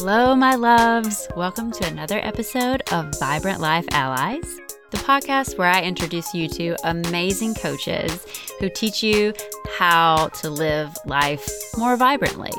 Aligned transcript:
Hello, 0.00 0.36
my 0.36 0.54
loves. 0.54 1.26
Welcome 1.34 1.72
to 1.72 1.84
another 1.88 2.20
episode 2.22 2.84
of 2.92 3.18
Vibrant 3.18 3.58
Life 3.58 3.84
Allies, 3.90 4.60
the 4.92 4.96
podcast 4.98 5.58
where 5.58 5.68
I 5.68 5.82
introduce 5.82 6.32
you 6.32 6.48
to 6.50 6.76
amazing 6.84 7.56
coaches 7.56 8.24
who 8.60 8.70
teach 8.70 9.02
you 9.02 9.34
how 9.76 10.28
to 10.28 10.50
live 10.50 10.96
life 11.04 11.50
more 11.76 11.96
vibrantly, 11.96 12.52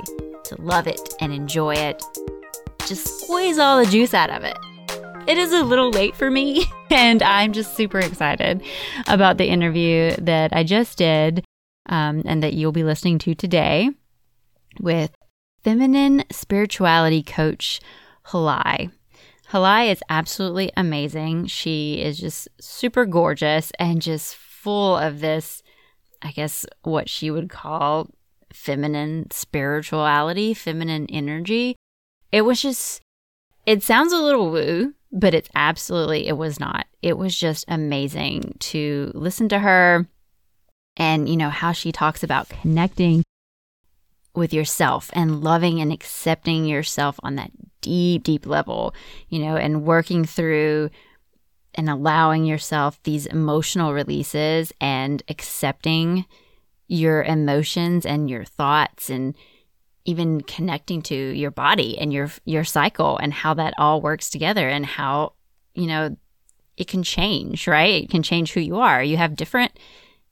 to 0.44 0.62
love 0.62 0.86
it 0.86 1.14
and 1.22 1.32
enjoy 1.32 1.76
it. 1.76 2.04
Just 2.86 3.22
squeeze 3.22 3.58
all 3.58 3.82
the 3.82 3.90
juice 3.90 4.14
out 4.14 4.32
of 4.32 4.44
it. 4.44 4.58
It 5.26 5.38
is 5.38 5.54
a 5.54 5.64
little 5.64 5.92
late 5.92 6.18
for 6.18 6.30
me, 6.30 6.66
and 6.90 7.24
I'm 7.24 7.54
just 7.54 7.74
super 7.74 8.00
excited 8.00 8.62
about 9.08 9.38
the 9.38 9.48
interview 9.48 10.14
that 10.18 10.52
I 10.52 10.66
just 10.66 10.98
did 10.98 11.46
um, 11.88 12.22
and 12.26 12.44
that 12.44 12.54
you'll 12.54 12.74
be 12.74 12.84
listening 12.84 13.18
to 13.20 13.34
today 13.34 13.92
with 14.82 15.16
feminine 15.64 16.24
spirituality 16.32 17.24
coach 17.24 17.80
Halai. 18.28 18.92
Halai 19.50 19.92
is 19.92 20.04
absolutely 20.10 20.72
amazing. 20.78 21.48
She 21.48 22.02
is 22.02 22.20
just 22.20 22.48
super 22.62 23.06
gorgeous 23.06 23.72
and 23.80 24.02
just 24.02 24.36
full 24.36 24.96
of 24.96 25.22
this, 25.22 25.64
I 26.22 26.32
guess, 26.32 26.66
what 26.84 27.10
she 27.10 27.32
would 27.32 27.50
call 27.50 28.12
feminine 28.54 29.32
spirituality, 29.32 30.54
feminine 30.54 31.08
energy. 31.10 31.76
It 32.32 32.42
was 32.42 32.62
just, 32.62 33.02
it 33.66 33.82
sounds 33.82 34.14
a 34.14 34.22
little 34.22 34.52
woo, 34.52 34.94
but 35.12 35.34
it's 35.34 35.50
absolutely, 35.56 36.28
it 36.28 36.38
was 36.38 36.60
not. 36.60 36.86
It 37.02 37.18
was 37.18 37.36
just 37.36 37.66
amazing 37.68 38.56
to 38.60 39.12
listen 39.16 39.50
to 39.50 39.60
her 39.60 40.08
and, 40.96 41.28
you 41.28 41.38
know, 41.38 41.50
how 41.50 41.72
she 41.72 41.92
talks 41.92 42.22
about 42.24 42.50
connecting 42.50 43.24
with 44.36 44.54
yourself 44.54 45.10
and 45.14 45.44
loving 45.44 45.82
and 45.82 45.92
accepting 45.92 46.66
yourself 46.66 47.20
on 47.24 47.36
that 47.36 47.52
deep, 47.82 48.24
deep 48.24 48.46
level, 48.46 48.94
you 49.30 49.40
know, 49.40 49.56
and 49.56 49.84
working 49.84 50.26
through 50.26 50.90
and 51.76 51.90
allowing 51.90 52.46
yourself 52.46 53.02
these 53.04 53.26
emotional 53.26 53.94
releases 53.94 54.74
and 54.82 55.24
accepting 55.30 56.26
your 56.88 57.24
emotions 57.24 58.06
and 58.06 58.30
your 58.30 58.44
thoughts 58.44 59.10
and 59.10 59.36
even 60.06 60.42
connecting 60.42 61.02
to 61.04 61.16
your 61.16 61.52
body 61.52 61.98
and 62.00 62.12
your 62.12 62.32
your 62.44 62.64
cycle 62.64 63.18
and 63.18 63.32
how 63.32 63.54
that 63.54 63.76
all 63.78 64.02
works 64.02 64.30
together 64.30 64.68
and 64.68 64.86
how 64.86 65.34
you 65.76 65.86
know 65.86 66.16
it 66.78 66.88
can 66.88 67.04
change 67.04 67.68
right? 67.68 68.04
It 68.04 68.10
can 68.10 68.24
change 68.24 68.54
who 68.54 68.60
you 68.60 68.78
are. 68.78 69.04
You 69.04 69.18
have 69.18 69.36
different 69.36 69.78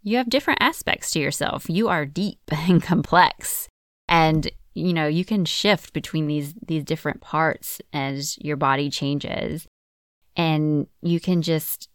you 0.02 0.18
have 0.18 0.30
different 0.30 0.62
aspects 0.62 1.12
to 1.12 1.20
yourself. 1.20 1.70
You 1.70 1.90
are 1.90 2.06
deep 2.06 2.40
and 2.52 2.82
complex 2.82 3.70
and 4.08 4.50
you 4.74 4.94
know 4.94 5.08
you 5.08 5.26
can 5.26 5.46
shift 5.46 5.94
between 5.94 6.28
these 6.28 6.54
these 6.66 6.84
different 6.84 7.22
parts 7.22 7.82
as 7.94 8.38
your 8.40 8.58
body 8.58 8.90
changes. 8.90 9.68
And 10.36 10.86
you 11.02 11.20
can 11.20 11.42
just 11.42 11.90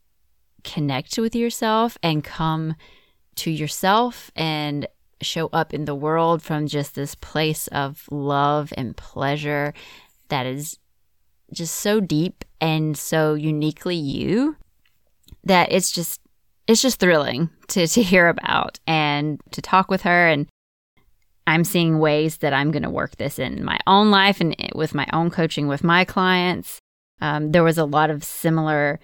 connect 0.65 1.17
with 1.17 1.35
yourself 1.35 1.97
and 2.03 2.25
come 2.25 2.75
to 3.37 3.51
yourself 3.51 4.31
and 4.35 4.87
show 5.21 5.49
up 5.53 5.73
in 5.73 5.85
the 5.85 5.95
world 5.95 6.43
from 6.43 6.67
just 6.67 6.95
this 6.95 7.15
place 7.15 7.69
of 7.69 8.07
love 8.11 8.73
and 8.77 8.97
pleasure 8.97 9.73
that 10.29 10.47
is 10.47 10.79
just 11.53 11.77
so 11.77 12.01
deep 12.01 12.45
and 12.61 12.97
so 12.97 13.35
uniquely 13.35 13.97
you 13.97 14.57
that 15.45 15.71
it's 15.71 15.93
just 15.93 16.21
it's 16.67 16.83
just 16.83 16.99
thrilling 16.99 17.51
to 17.69 17.87
to 17.87 18.03
hear 18.03 18.29
about 18.29 18.81
and 18.87 19.41
to 19.51 19.61
talk 19.63 19.91
with 19.91 20.03
her 20.03 20.29
and 20.29 20.49
I'm 21.47 21.65
seeing 21.65 21.99
ways 21.99 22.39
that 22.39 22.53
I'm 22.53 22.71
going 22.71 22.83
to 22.83 22.91
work 22.91 23.17
this 23.17 23.39
in 23.39 23.65
my 23.65 23.79
own 23.87 24.11
life 24.11 24.41
and 24.41 24.55
with 24.75 24.95
my 24.95 25.07
own 25.13 25.31
coaching 25.31 25.67
with 25.69 25.83
my 25.83 26.05
clients. 26.05 26.79
Um, 27.21 27.53
there 27.53 27.65
was 27.65 27.79
a 27.79 27.85
lot 27.85 28.11
of 28.11 28.25
similar 28.25 29.01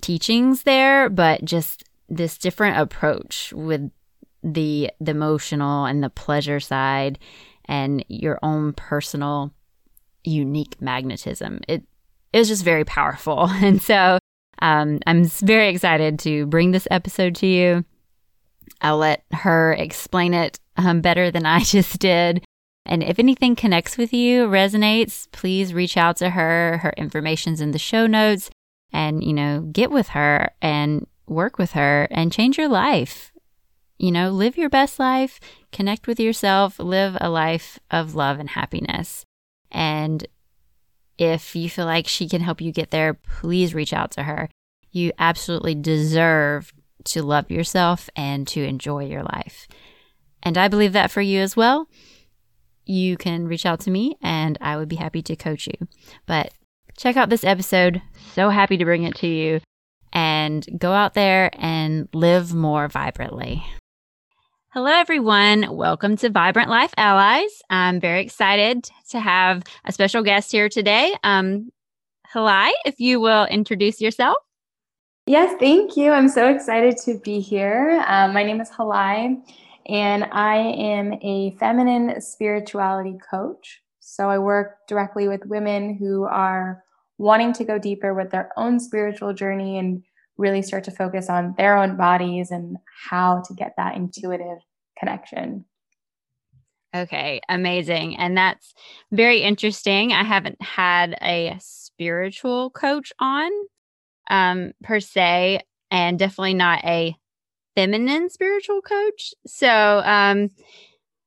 teachings 0.00 0.62
there, 0.62 1.08
but 1.08 1.44
just 1.44 1.84
this 2.08 2.38
different 2.38 2.78
approach 2.78 3.52
with 3.54 3.90
the 4.42 4.90
the 5.00 5.10
emotional 5.10 5.84
and 5.84 6.02
the 6.02 6.10
pleasure 6.10 6.60
side 6.60 7.18
and 7.66 8.04
your 8.08 8.38
own 8.42 8.72
personal 8.72 9.52
unique 10.24 10.80
magnetism. 10.80 11.60
It 11.68 11.84
it 12.32 12.38
was 12.38 12.48
just 12.48 12.64
very 12.64 12.84
powerful, 12.84 13.46
and 13.48 13.80
so 13.80 14.18
um, 14.60 15.00
I'm 15.06 15.24
very 15.24 15.68
excited 15.68 16.18
to 16.20 16.46
bring 16.46 16.70
this 16.70 16.88
episode 16.90 17.34
to 17.36 17.46
you. 17.46 17.84
I'll 18.80 18.98
let 18.98 19.24
her 19.32 19.72
explain 19.74 20.34
it 20.34 20.58
um, 20.76 21.00
better 21.00 21.30
than 21.30 21.46
I 21.46 21.60
just 21.64 21.98
did. 21.98 22.44
And 22.86 23.02
if 23.02 23.18
anything 23.18 23.56
connects 23.56 23.96
with 23.96 24.12
you, 24.12 24.46
resonates, 24.46 25.30
please 25.32 25.74
reach 25.74 25.96
out 25.96 26.16
to 26.16 26.30
her. 26.30 26.78
Her 26.78 26.92
information's 26.96 27.60
in 27.60 27.72
the 27.72 27.78
show 27.78 28.06
notes 28.06 28.50
and, 28.92 29.22
you 29.22 29.32
know, 29.32 29.60
get 29.60 29.90
with 29.90 30.08
her 30.08 30.50
and 30.60 31.06
work 31.26 31.58
with 31.58 31.72
her 31.72 32.08
and 32.10 32.32
change 32.32 32.58
your 32.58 32.68
life. 32.68 33.32
You 33.98 34.10
know, 34.10 34.30
live 34.30 34.56
your 34.56 34.70
best 34.70 34.98
life, 34.98 35.38
connect 35.72 36.06
with 36.06 36.18
yourself, 36.18 36.78
live 36.78 37.18
a 37.20 37.28
life 37.28 37.78
of 37.90 38.14
love 38.14 38.40
and 38.40 38.48
happiness. 38.48 39.26
And 39.70 40.26
if 41.18 41.54
you 41.54 41.68
feel 41.68 41.84
like 41.84 42.08
she 42.08 42.26
can 42.26 42.40
help 42.40 42.62
you 42.62 42.72
get 42.72 42.90
there, 42.90 43.12
please 43.14 43.74
reach 43.74 43.92
out 43.92 44.10
to 44.12 44.22
her. 44.22 44.48
You 44.90 45.12
absolutely 45.18 45.74
deserve 45.74 46.72
to 47.06 47.22
love 47.22 47.50
yourself 47.50 48.08
and 48.16 48.46
to 48.48 48.64
enjoy 48.64 49.04
your 49.06 49.22
life. 49.22 49.66
And 50.42 50.56
I 50.56 50.68
believe 50.68 50.92
that 50.92 51.10
for 51.10 51.20
you 51.20 51.40
as 51.40 51.56
well. 51.56 51.88
You 52.84 53.16
can 53.16 53.46
reach 53.46 53.66
out 53.66 53.80
to 53.80 53.90
me 53.90 54.16
and 54.22 54.58
I 54.60 54.76
would 54.76 54.88
be 54.88 54.96
happy 54.96 55.22
to 55.22 55.36
coach 55.36 55.66
you. 55.66 55.86
But 56.26 56.52
check 56.96 57.16
out 57.16 57.30
this 57.30 57.44
episode. 57.44 58.02
So 58.34 58.48
happy 58.48 58.76
to 58.76 58.84
bring 58.84 59.04
it 59.04 59.14
to 59.16 59.26
you. 59.26 59.60
And 60.12 60.66
go 60.76 60.92
out 60.92 61.14
there 61.14 61.50
and 61.54 62.08
live 62.12 62.52
more 62.52 62.88
vibrantly. 62.88 63.64
Hello, 64.70 64.90
everyone. 64.90 65.76
Welcome 65.76 66.16
to 66.18 66.30
Vibrant 66.30 66.68
Life 66.68 66.94
Allies. 66.96 67.50
I'm 67.70 68.00
very 68.00 68.22
excited 68.22 68.88
to 69.10 69.20
have 69.20 69.62
a 69.84 69.92
special 69.92 70.22
guest 70.22 70.50
here 70.50 70.68
today. 70.68 71.14
Um, 71.22 71.70
Halai, 72.32 72.70
if 72.84 72.98
you 73.00 73.20
will 73.20 73.46
introduce 73.46 74.00
yourself. 74.00 74.36
Yes, 75.30 75.54
thank 75.60 75.96
you. 75.96 76.10
I'm 76.10 76.28
so 76.28 76.48
excited 76.48 76.96
to 77.04 77.16
be 77.16 77.38
here. 77.38 78.04
Um, 78.08 78.34
my 78.34 78.42
name 78.42 78.60
is 78.60 78.68
Halai, 78.68 79.40
and 79.86 80.24
I 80.32 80.56
am 80.56 81.12
a 81.22 81.52
feminine 81.52 82.20
spirituality 82.20 83.16
coach. 83.30 83.80
So 84.00 84.28
I 84.28 84.38
work 84.38 84.78
directly 84.88 85.28
with 85.28 85.46
women 85.46 85.94
who 85.94 86.24
are 86.24 86.82
wanting 87.16 87.52
to 87.52 87.64
go 87.64 87.78
deeper 87.78 88.12
with 88.12 88.32
their 88.32 88.50
own 88.56 88.80
spiritual 88.80 89.32
journey 89.32 89.78
and 89.78 90.02
really 90.36 90.62
start 90.62 90.82
to 90.82 90.90
focus 90.90 91.30
on 91.30 91.54
their 91.56 91.78
own 91.78 91.96
bodies 91.96 92.50
and 92.50 92.76
how 93.08 93.40
to 93.46 93.54
get 93.54 93.74
that 93.76 93.94
intuitive 93.94 94.58
connection. 94.98 95.64
Okay, 96.92 97.40
amazing. 97.48 98.16
And 98.16 98.36
that's 98.36 98.74
very 99.12 99.42
interesting. 99.42 100.12
I 100.12 100.24
haven't 100.24 100.60
had 100.60 101.16
a 101.22 101.56
spiritual 101.60 102.70
coach 102.70 103.12
on 103.20 103.52
um, 104.30 104.72
per 104.82 105.00
se, 105.00 105.60
and 105.90 106.18
definitely 106.18 106.54
not 106.54 106.82
a 106.84 107.14
feminine 107.76 108.30
spiritual 108.30 108.80
coach. 108.80 109.34
So, 109.46 110.02
um, 110.04 110.48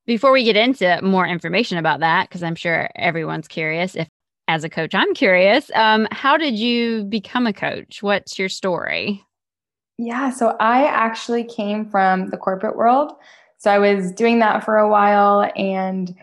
before 0.06 0.32
we 0.32 0.44
get 0.44 0.56
into 0.56 1.00
more 1.02 1.26
information 1.26 1.78
about 1.78 2.00
that, 2.00 2.28
because 2.28 2.42
I'm 2.42 2.56
sure 2.56 2.90
everyone's 2.96 3.48
curious, 3.48 3.94
if 3.94 4.08
as 4.48 4.64
a 4.64 4.68
coach, 4.68 4.94
I'm 4.94 5.14
curious, 5.14 5.70
um, 5.74 6.06
how 6.10 6.36
did 6.36 6.58
you 6.58 7.04
become 7.04 7.46
a 7.46 7.52
coach? 7.52 8.02
What's 8.02 8.38
your 8.38 8.50
story? 8.50 9.24
Yeah, 9.96 10.30
so 10.30 10.56
I 10.60 10.84
actually 10.84 11.44
came 11.44 11.88
from 11.88 12.28
the 12.28 12.36
corporate 12.36 12.76
world. 12.76 13.12
So 13.56 13.70
I 13.70 13.78
was 13.78 14.12
doing 14.12 14.40
that 14.40 14.64
for 14.64 14.76
a 14.76 14.88
while, 14.88 15.50
and 15.56 16.14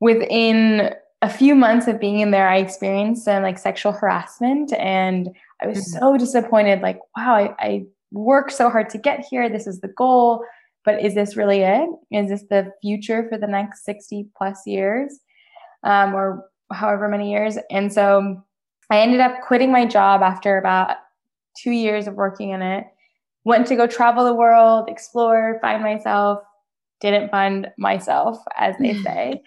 within 0.00 0.92
a 1.22 1.30
few 1.30 1.54
months 1.54 1.86
of 1.86 2.00
being 2.00 2.20
in 2.20 2.32
there, 2.32 2.48
I 2.48 2.58
experienced 2.58 3.24
some 3.24 3.42
like 3.42 3.58
sexual 3.58 3.92
harassment, 3.92 4.72
and 4.74 5.30
I 5.62 5.66
was 5.66 5.78
mm-hmm. 5.78 5.98
so 5.98 6.16
disappointed. 6.16 6.80
Like, 6.80 6.98
wow, 7.16 7.34
I, 7.34 7.54
I 7.58 7.84
worked 8.10 8.52
so 8.52 8.70
hard 8.70 8.90
to 8.90 8.98
get 8.98 9.24
here. 9.28 9.48
This 9.48 9.66
is 9.66 9.80
the 9.80 9.88
goal. 9.88 10.44
But 10.84 11.00
is 11.04 11.14
this 11.14 11.36
really 11.36 11.60
it? 11.60 11.88
Is 12.10 12.28
this 12.28 12.44
the 12.50 12.72
future 12.82 13.28
for 13.28 13.38
the 13.38 13.46
next 13.46 13.84
60 13.84 14.26
plus 14.36 14.66
years 14.66 15.20
um, 15.84 16.14
or 16.14 16.44
however 16.72 17.08
many 17.08 17.30
years? 17.30 17.56
And 17.70 17.92
so 17.92 18.42
I 18.90 19.00
ended 19.00 19.20
up 19.20 19.42
quitting 19.46 19.70
my 19.70 19.86
job 19.86 20.22
after 20.22 20.58
about 20.58 20.96
two 21.56 21.70
years 21.70 22.08
of 22.08 22.14
working 22.14 22.50
in 22.50 22.62
it. 22.62 22.84
Went 23.44 23.66
to 23.68 23.76
go 23.76 23.86
travel 23.86 24.24
the 24.24 24.34
world, 24.34 24.88
explore, 24.88 25.58
find 25.60 25.82
myself. 25.82 26.40
Didn't 27.00 27.30
find 27.30 27.68
myself, 27.78 28.38
as 28.56 28.76
they 28.78 28.94
say. 29.02 29.42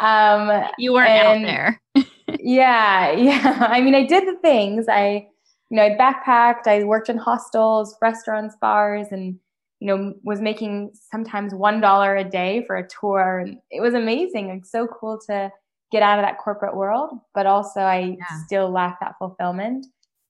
Um, 0.00 0.64
you 0.78 0.92
weren't 0.92 1.10
out 1.10 1.42
there. 1.42 1.80
yeah, 2.40 3.12
yeah. 3.12 3.66
I 3.68 3.80
mean, 3.80 3.94
I 3.94 4.04
did 4.04 4.26
the 4.26 4.38
things. 4.40 4.86
I 4.88 5.28
you 5.70 5.76
know, 5.76 5.82
I 5.82 5.90
backpacked, 5.90 6.66
I 6.66 6.84
worked 6.84 7.08
in 7.08 7.18
hostels, 7.18 7.96
restaurants, 8.00 8.56
bars, 8.60 9.08
and, 9.10 9.38
you 9.80 9.86
know, 9.86 10.14
was 10.22 10.40
making 10.40 10.92
sometimes 11.10 11.52
$1 11.52 12.20
a 12.20 12.28
day 12.28 12.64
for 12.66 12.76
a 12.76 12.88
tour. 12.88 13.38
And 13.38 13.58
it 13.70 13.80
was 13.80 13.94
amazing. 13.94 14.48
Like, 14.48 14.66
so 14.66 14.86
cool 14.86 15.18
to 15.26 15.50
get 15.90 16.02
out 16.02 16.18
of 16.18 16.24
that 16.24 16.38
corporate 16.38 16.76
world, 16.76 17.10
but 17.34 17.46
also 17.46 17.80
I 17.80 18.16
yeah. 18.18 18.44
still 18.44 18.70
lack 18.70 19.00
that 19.00 19.14
fulfillment 19.18 19.86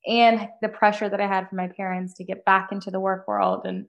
and 0.07 0.49
the 0.61 0.69
pressure 0.69 1.09
that 1.09 1.21
I 1.21 1.27
had 1.27 1.49
from 1.49 1.57
my 1.57 1.69
parents 1.69 2.15
to 2.15 2.25
get 2.25 2.45
back 2.45 2.73
into 2.73 2.91
the 2.91 3.01
work 3.01 3.27
world 3.27 3.63
and 3.65 3.87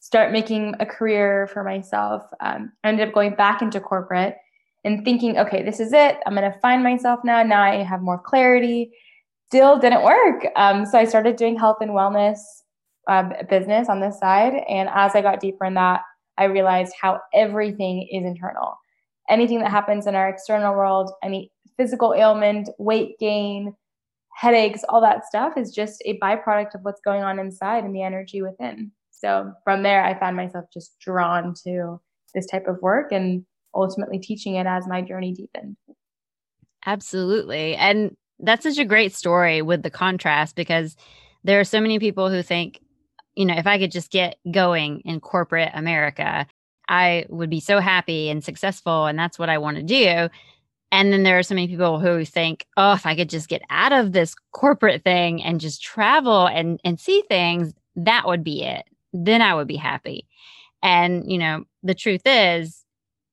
start 0.00 0.32
making 0.32 0.74
a 0.80 0.86
career 0.86 1.46
for 1.52 1.62
myself. 1.62 2.22
Um, 2.40 2.72
I 2.82 2.88
ended 2.88 3.08
up 3.08 3.14
going 3.14 3.34
back 3.34 3.60
into 3.60 3.80
corporate 3.80 4.36
and 4.84 5.04
thinking, 5.04 5.38
okay, 5.38 5.62
this 5.62 5.78
is 5.78 5.92
it. 5.92 6.16
I'm 6.24 6.34
going 6.34 6.50
to 6.50 6.58
find 6.60 6.82
myself 6.82 7.20
now. 7.22 7.42
Now 7.42 7.62
I 7.62 7.82
have 7.82 8.00
more 8.00 8.18
clarity. 8.18 8.92
Still 9.50 9.80
didn't 9.80 10.04
work. 10.04 10.46
Um, 10.54 10.86
so 10.86 10.96
I 10.96 11.04
started 11.04 11.34
doing 11.34 11.58
health 11.58 11.78
and 11.80 11.90
wellness 11.90 12.38
uh, 13.08 13.30
business 13.48 13.88
on 13.88 14.00
this 14.00 14.18
side. 14.20 14.54
And 14.68 14.88
as 14.94 15.16
I 15.16 15.22
got 15.22 15.40
deeper 15.40 15.64
in 15.64 15.74
that, 15.74 16.02
I 16.38 16.44
realized 16.44 16.94
how 17.00 17.18
everything 17.34 18.08
is 18.12 18.24
internal. 18.24 18.78
Anything 19.28 19.58
that 19.58 19.70
happens 19.70 20.06
in 20.06 20.14
our 20.14 20.28
external 20.28 20.74
world, 20.74 21.10
any 21.24 21.50
physical 21.76 22.14
ailment, 22.14 22.68
weight 22.78 23.18
gain, 23.18 23.74
headaches, 24.36 24.84
all 24.88 25.00
that 25.00 25.26
stuff 25.26 25.54
is 25.56 25.72
just 25.72 26.00
a 26.04 26.16
byproduct 26.20 26.74
of 26.74 26.82
what's 26.82 27.00
going 27.04 27.22
on 27.22 27.40
inside 27.40 27.82
and 27.82 27.94
the 27.94 28.02
energy 28.02 28.42
within. 28.42 28.92
So 29.10 29.52
from 29.64 29.82
there, 29.82 30.04
I 30.04 30.18
found 30.18 30.36
myself 30.36 30.66
just 30.72 30.96
drawn 31.00 31.54
to 31.64 32.00
this 32.34 32.46
type 32.46 32.68
of 32.68 32.80
work 32.80 33.10
and 33.10 33.44
ultimately 33.74 34.18
teaching 34.18 34.54
it 34.54 34.66
as 34.66 34.86
my 34.86 35.02
journey 35.02 35.32
deepened. 35.32 35.76
Absolutely. 36.86 37.74
And 37.74 38.16
that's 38.42 38.64
such 38.64 38.78
a 38.78 38.84
great 38.84 39.14
story 39.14 39.62
with 39.62 39.82
the 39.82 39.90
contrast 39.90 40.56
because 40.56 40.96
there 41.44 41.60
are 41.60 41.64
so 41.64 41.80
many 41.80 41.98
people 41.98 42.30
who 42.30 42.42
think, 42.42 42.80
you 43.34 43.44
know, 43.44 43.54
if 43.56 43.66
I 43.66 43.78
could 43.78 43.92
just 43.92 44.10
get 44.10 44.36
going 44.50 45.00
in 45.04 45.20
corporate 45.20 45.70
America, 45.74 46.46
I 46.88 47.24
would 47.28 47.50
be 47.50 47.60
so 47.60 47.78
happy 47.78 48.28
and 48.28 48.42
successful. 48.42 49.06
And 49.06 49.18
that's 49.18 49.38
what 49.38 49.48
I 49.48 49.58
want 49.58 49.76
to 49.76 49.82
do. 49.82 50.28
And 50.92 51.12
then 51.12 51.22
there 51.22 51.38
are 51.38 51.44
so 51.44 51.54
many 51.54 51.68
people 51.68 52.00
who 52.00 52.24
think, 52.24 52.66
oh, 52.76 52.92
if 52.92 53.06
I 53.06 53.14
could 53.14 53.30
just 53.30 53.48
get 53.48 53.62
out 53.70 53.92
of 53.92 54.12
this 54.12 54.34
corporate 54.52 55.04
thing 55.04 55.42
and 55.42 55.60
just 55.60 55.82
travel 55.82 56.46
and, 56.46 56.80
and 56.84 56.98
see 56.98 57.22
things, 57.28 57.72
that 57.94 58.26
would 58.26 58.42
be 58.42 58.64
it. 58.64 58.84
Then 59.12 59.40
I 59.40 59.54
would 59.54 59.68
be 59.68 59.76
happy. 59.76 60.26
And, 60.82 61.30
you 61.30 61.38
know, 61.38 61.64
the 61.82 61.94
truth 61.94 62.22
is, 62.24 62.84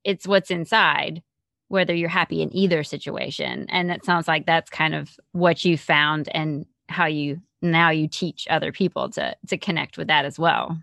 it's 0.03 0.27
what's 0.27 0.51
inside, 0.51 1.23
whether 1.69 1.93
you're 1.93 2.09
happy 2.09 2.41
in 2.41 2.55
either 2.55 2.83
situation. 2.83 3.65
And 3.69 3.91
it 3.91 4.05
sounds 4.05 4.27
like 4.27 4.45
that's 4.45 4.69
kind 4.69 4.95
of 4.95 5.17
what 5.31 5.65
you 5.65 5.77
found 5.77 6.29
and 6.33 6.65
how 6.89 7.05
you 7.05 7.41
now 7.61 7.89
you 7.89 8.07
teach 8.07 8.47
other 8.49 8.71
people 8.71 9.09
to 9.09 9.35
to 9.47 9.57
connect 9.57 9.97
with 9.97 10.07
that 10.07 10.25
as 10.25 10.39
well. 10.39 10.77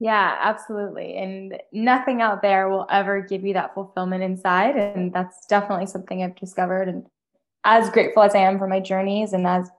Yeah, 0.00 0.36
absolutely. 0.40 1.16
And 1.16 1.60
nothing 1.72 2.22
out 2.22 2.42
there 2.42 2.68
will 2.68 2.86
ever 2.90 3.20
give 3.20 3.44
you 3.44 3.54
that 3.54 3.72
fulfillment 3.72 4.24
inside. 4.24 4.74
And 4.74 5.12
that's 5.12 5.46
definitely 5.46 5.86
something 5.86 6.24
I've 6.24 6.34
discovered. 6.34 6.88
And 6.88 7.06
as 7.62 7.88
grateful 7.88 8.24
as 8.24 8.34
I 8.34 8.38
am 8.38 8.58
for 8.58 8.66
my 8.66 8.80
journeys, 8.80 9.32
and 9.32 9.46
as 9.46 9.70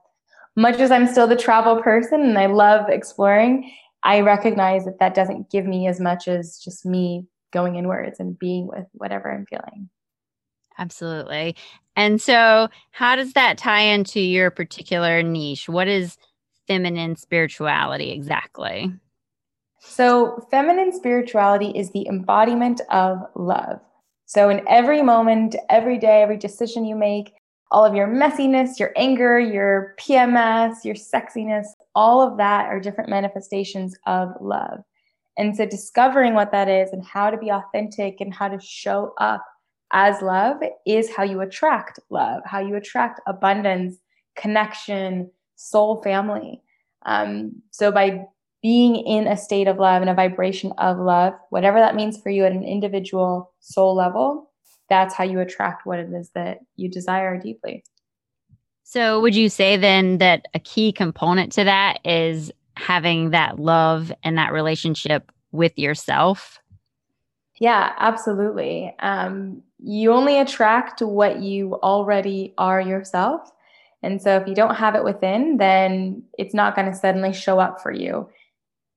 much 0.56 0.76
as 0.76 0.90
I'm 0.90 1.06
still 1.06 1.26
the 1.26 1.36
travel 1.36 1.82
person 1.82 2.22
and 2.22 2.38
I 2.38 2.46
love 2.46 2.88
exploring, 2.88 3.70
I 4.02 4.20
recognize 4.20 4.86
that 4.86 4.98
that 4.98 5.14
doesn't 5.14 5.50
give 5.50 5.66
me 5.66 5.88
as 5.88 6.00
much 6.00 6.26
as 6.26 6.58
just 6.58 6.86
me 6.86 7.26
going 7.54 7.76
inwards 7.76 8.20
and 8.20 8.38
being 8.38 8.66
with 8.66 8.86
whatever 8.92 9.32
I'm 9.32 9.46
feeling. 9.46 9.88
Absolutely. 10.76 11.56
And 11.96 12.20
so, 12.20 12.68
how 12.90 13.16
does 13.16 13.32
that 13.34 13.56
tie 13.56 13.82
into 13.82 14.20
your 14.20 14.50
particular 14.50 15.22
niche? 15.22 15.68
What 15.68 15.88
is 15.88 16.18
feminine 16.66 17.16
spirituality 17.16 18.10
exactly? 18.10 18.92
So, 19.78 20.46
feminine 20.50 20.92
spirituality 20.92 21.68
is 21.68 21.92
the 21.92 22.06
embodiment 22.08 22.80
of 22.90 23.18
love. 23.36 23.80
So, 24.26 24.48
in 24.48 24.62
every 24.68 25.02
moment, 25.02 25.54
every 25.70 25.98
day, 25.98 26.22
every 26.22 26.38
decision 26.38 26.84
you 26.84 26.96
make, 26.96 27.34
all 27.70 27.84
of 27.84 27.94
your 27.94 28.08
messiness, 28.08 28.78
your 28.80 28.92
anger, 28.96 29.38
your 29.38 29.94
PMS, 30.00 30.84
your 30.84 30.94
sexiness, 30.94 31.66
all 31.94 32.20
of 32.20 32.38
that 32.38 32.66
are 32.66 32.80
different 32.80 33.10
manifestations 33.10 33.94
of 34.06 34.30
love. 34.40 34.80
And 35.36 35.56
so, 35.56 35.66
discovering 35.66 36.34
what 36.34 36.52
that 36.52 36.68
is 36.68 36.90
and 36.90 37.04
how 37.04 37.30
to 37.30 37.36
be 37.36 37.50
authentic 37.50 38.20
and 38.20 38.32
how 38.32 38.48
to 38.48 38.60
show 38.60 39.14
up 39.18 39.44
as 39.92 40.22
love 40.22 40.58
is 40.86 41.14
how 41.14 41.22
you 41.22 41.40
attract 41.40 41.98
love, 42.10 42.42
how 42.44 42.60
you 42.60 42.76
attract 42.76 43.20
abundance, 43.26 43.96
connection, 44.36 45.30
soul 45.56 46.02
family. 46.02 46.62
Um, 47.06 47.62
so, 47.70 47.90
by 47.90 48.24
being 48.62 48.96
in 48.96 49.26
a 49.26 49.36
state 49.36 49.68
of 49.68 49.78
love 49.78 50.02
and 50.02 50.10
a 50.10 50.14
vibration 50.14 50.72
of 50.78 50.98
love, 50.98 51.34
whatever 51.50 51.78
that 51.78 51.94
means 51.94 52.20
for 52.20 52.30
you 52.30 52.44
at 52.44 52.52
an 52.52 52.64
individual 52.64 53.52
soul 53.60 53.94
level, 53.94 54.50
that's 54.88 55.14
how 55.14 55.24
you 55.24 55.40
attract 55.40 55.84
what 55.84 55.98
it 55.98 56.10
is 56.12 56.30
that 56.34 56.60
you 56.76 56.88
desire 56.88 57.38
deeply. 57.38 57.84
So, 58.84 59.20
would 59.20 59.34
you 59.34 59.48
say 59.48 59.76
then 59.76 60.18
that 60.18 60.46
a 60.54 60.58
key 60.58 60.92
component 60.92 61.52
to 61.52 61.64
that 61.64 61.98
is 62.04 62.52
having 62.76 63.30
that 63.30 63.58
love 63.58 64.12
and 64.22 64.38
that 64.38 64.52
relationship 64.52 65.30
with 65.52 65.78
yourself? 65.78 66.58
Yeah, 67.60 67.92
absolutely. 67.98 68.94
Um, 68.98 69.62
you 69.78 70.12
only 70.12 70.38
attract 70.38 71.00
what 71.02 71.40
you 71.40 71.74
already 71.74 72.52
are 72.58 72.80
yourself. 72.80 73.50
And 74.02 74.20
so, 74.20 74.36
if 74.36 74.46
you 74.46 74.54
don't 74.54 74.74
have 74.74 74.94
it 74.96 75.04
within, 75.04 75.56
then 75.56 76.24
it's 76.36 76.54
not 76.54 76.74
going 76.74 76.90
to 76.90 76.96
suddenly 76.96 77.32
show 77.32 77.58
up 77.58 77.80
for 77.80 77.92
you 77.92 78.28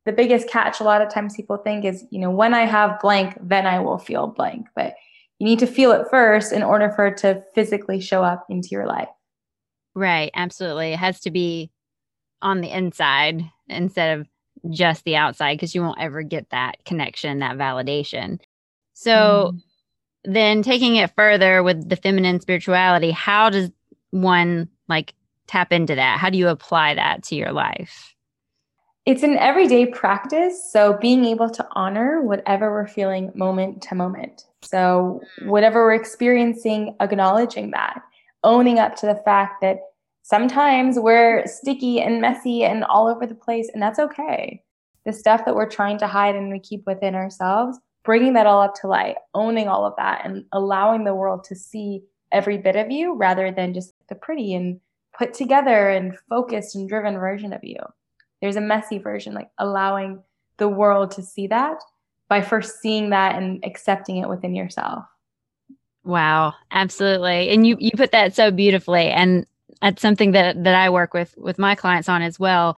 the 0.07 0.13
biggest 0.13 0.49
catch 0.49 0.79
a 0.79 0.85
lot 0.85 1.01
of 1.01 1.09
times 1.09 1.35
people 1.35 1.57
think 1.57 1.83
is, 1.83 2.05
you 2.11 2.19
know, 2.19 2.31
when 2.31 2.53
I 2.53 2.61
have 2.61 2.97
blank, 3.01 3.37
then 3.41 3.67
I 3.67 3.79
will 3.79 3.97
feel 3.97 4.27
blank. 4.27 4.67
But 4.73 4.95
you 5.37 5.45
need 5.45 5.59
to 5.59 5.67
feel 5.67 5.91
it 5.91 6.07
first 6.09 6.53
in 6.53 6.63
order 6.63 6.89
for 6.89 7.07
it 7.07 7.17
to 7.17 7.43
physically 7.53 7.99
show 7.99 8.23
up 8.23 8.45
into 8.49 8.69
your 8.71 8.87
life. 8.87 9.09
Right. 9.95 10.31
Absolutely. 10.33 10.93
It 10.93 10.99
has 10.99 11.19
to 11.21 11.31
be 11.31 11.71
on 12.41 12.61
the 12.61 12.71
inside 12.71 13.43
instead 13.69 14.19
of 14.19 14.27
just 14.69 15.03
the 15.03 15.15
outside 15.15 15.55
because 15.55 15.75
you 15.75 15.81
won't 15.81 15.99
ever 15.99 16.23
get 16.23 16.49
that 16.49 16.83
connection, 16.85 17.39
that 17.39 17.57
validation. 17.57 18.39
So 18.93 19.53
mm. 19.53 19.61
then 20.23 20.63
taking 20.63 20.95
it 20.95 21.11
further 21.15 21.63
with 21.63 21.87
the 21.87 21.95
feminine 21.95 22.39
spirituality, 22.39 23.11
how 23.11 23.49
does 23.49 23.69
one 24.11 24.69
like 24.89 25.13
tap 25.47 25.71
into 25.71 25.95
that? 25.95 26.19
How 26.19 26.29
do 26.29 26.37
you 26.37 26.47
apply 26.47 26.95
that 26.95 27.23
to 27.23 27.35
your 27.35 27.51
life? 27.51 28.15
it's 29.07 29.23
an 29.23 29.37
everyday 29.37 29.85
practice. 29.85 30.69
So 30.69 30.97
being 30.99 31.23
able 31.23 31.49
to 31.51 31.65
honor 31.71 32.21
whatever 32.21 32.69
we're 32.69 32.89
feeling 32.89 33.31
moment 33.33 33.81
to 33.83 33.95
moment. 33.95 34.43
So 34.61 35.21
whatever 35.45 35.85
we're 35.85 35.93
experiencing, 35.93 36.93
acknowledging 36.99 37.71
that, 37.71 38.01
owning 38.43 38.79
up 38.79 38.97
to 38.97 39.05
the 39.05 39.15
fact 39.23 39.61
that 39.61 39.79
sometimes 40.27 40.99
we're 40.99 41.45
sticky 41.47 42.01
and 42.01 42.19
messy 42.19 42.65
and 42.65 42.83
all 42.83 43.07
over 43.07 43.25
the 43.25 43.33
place, 43.33 43.69
and 43.73 43.81
that's 43.81 43.97
okay. 43.97 44.61
The 45.05 45.13
stuff 45.13 45.45
that 45.45 45.55
we're 45.55 45.69
trying 45.69 45.97
to 45.99 46.07
hide 46.07 46.35
and 46.35 46.51
we 46.51 46.59
keep 46.59 46.85
within 46.85 47.15
ourselves, 47.15 47.79
bringing 48.03 48.33
that 48.33 48.45
all 48.45 48.61
up 48.61 48.75
to 48.81 48.87
light, 48.87 49.15
owning 49.33 49.69
all 49.69 49.85
of 49.85 49.93
that, 49.97 50.25
and 50.25 50.43
allowing 50.51 51.05
the 51.05 51.15
world 51.15 51.45
to 51.45 51.55
see 51.55 52.03
every 52.33 52.57
bit 52.57 52.75
of 52.75 52.91
you 52.91 53.15
rather 53.15 53.51
than 53.51 53.73
just 53.73 53.93
the 54.09 54.15
pretty 54.15 54.53
and 54.53 54.81
put 55.17 55.33
together 55.33 55.89
and 55.89 56.17
focused 56.29 56.75
and 56.75 56.89
driven 56.89 57.17
version 57.17 57.53
of 57.53 57.63
you. 57.63 57.79
There's 58.41 58.57
a 58.57 58.61
messy 58.61 58.97
version, 58.97 59.33
like 59.33 59.49
allowing 59.57 60.21
the 60.57 60.67
world 60.67 61.11
to 61.11 61.23
see 61.23 61.47
that 61.47 61.77
by 62.27 62.41
first 62.41 62.81
seeing 62.81 63.11
that 63.11 63.41
and 63.41 63.63
accepting 63.63 64.17
it 64.17 64.27
within 64.27 64.53
yourself. 64.53 65.05
Wow, 66.03 66.53
absolutely. 66.71 67.49
And 67.49 67.65
you 67.65 67.77
you 67.79 67.91
put 67.95 68.11
that 68.11 68.35
so 68.35 68.51
beautifully 68.51 69.07
and 69.07 69.45
that's 69.81 70.01
something 70.01 70.31
that 70.31 70.63
that 70.63 70.75
I 70.75 70.89
work 70.89 71.13
with 71.13 71.35
with 71.37 71.59
my 71.59 71.75
clients 71.75 72.09
on 72.09 72.21
as 72.21 72.39
well. 72.39 72.75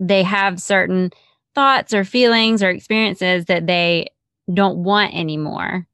They 0.00 0.22
have 0.22 0.60
certain 0.60 1.12
thoughts 1.54 1.92
or 1.92 2.04
feelings 2.04 2.62
or 2.62 2.70
experiences 2.70 3.46
that 3.46 3.66
they 3.66 4.08
don't 4.52 4.78
want 4.78 5.14
anymore. 5.14 5.86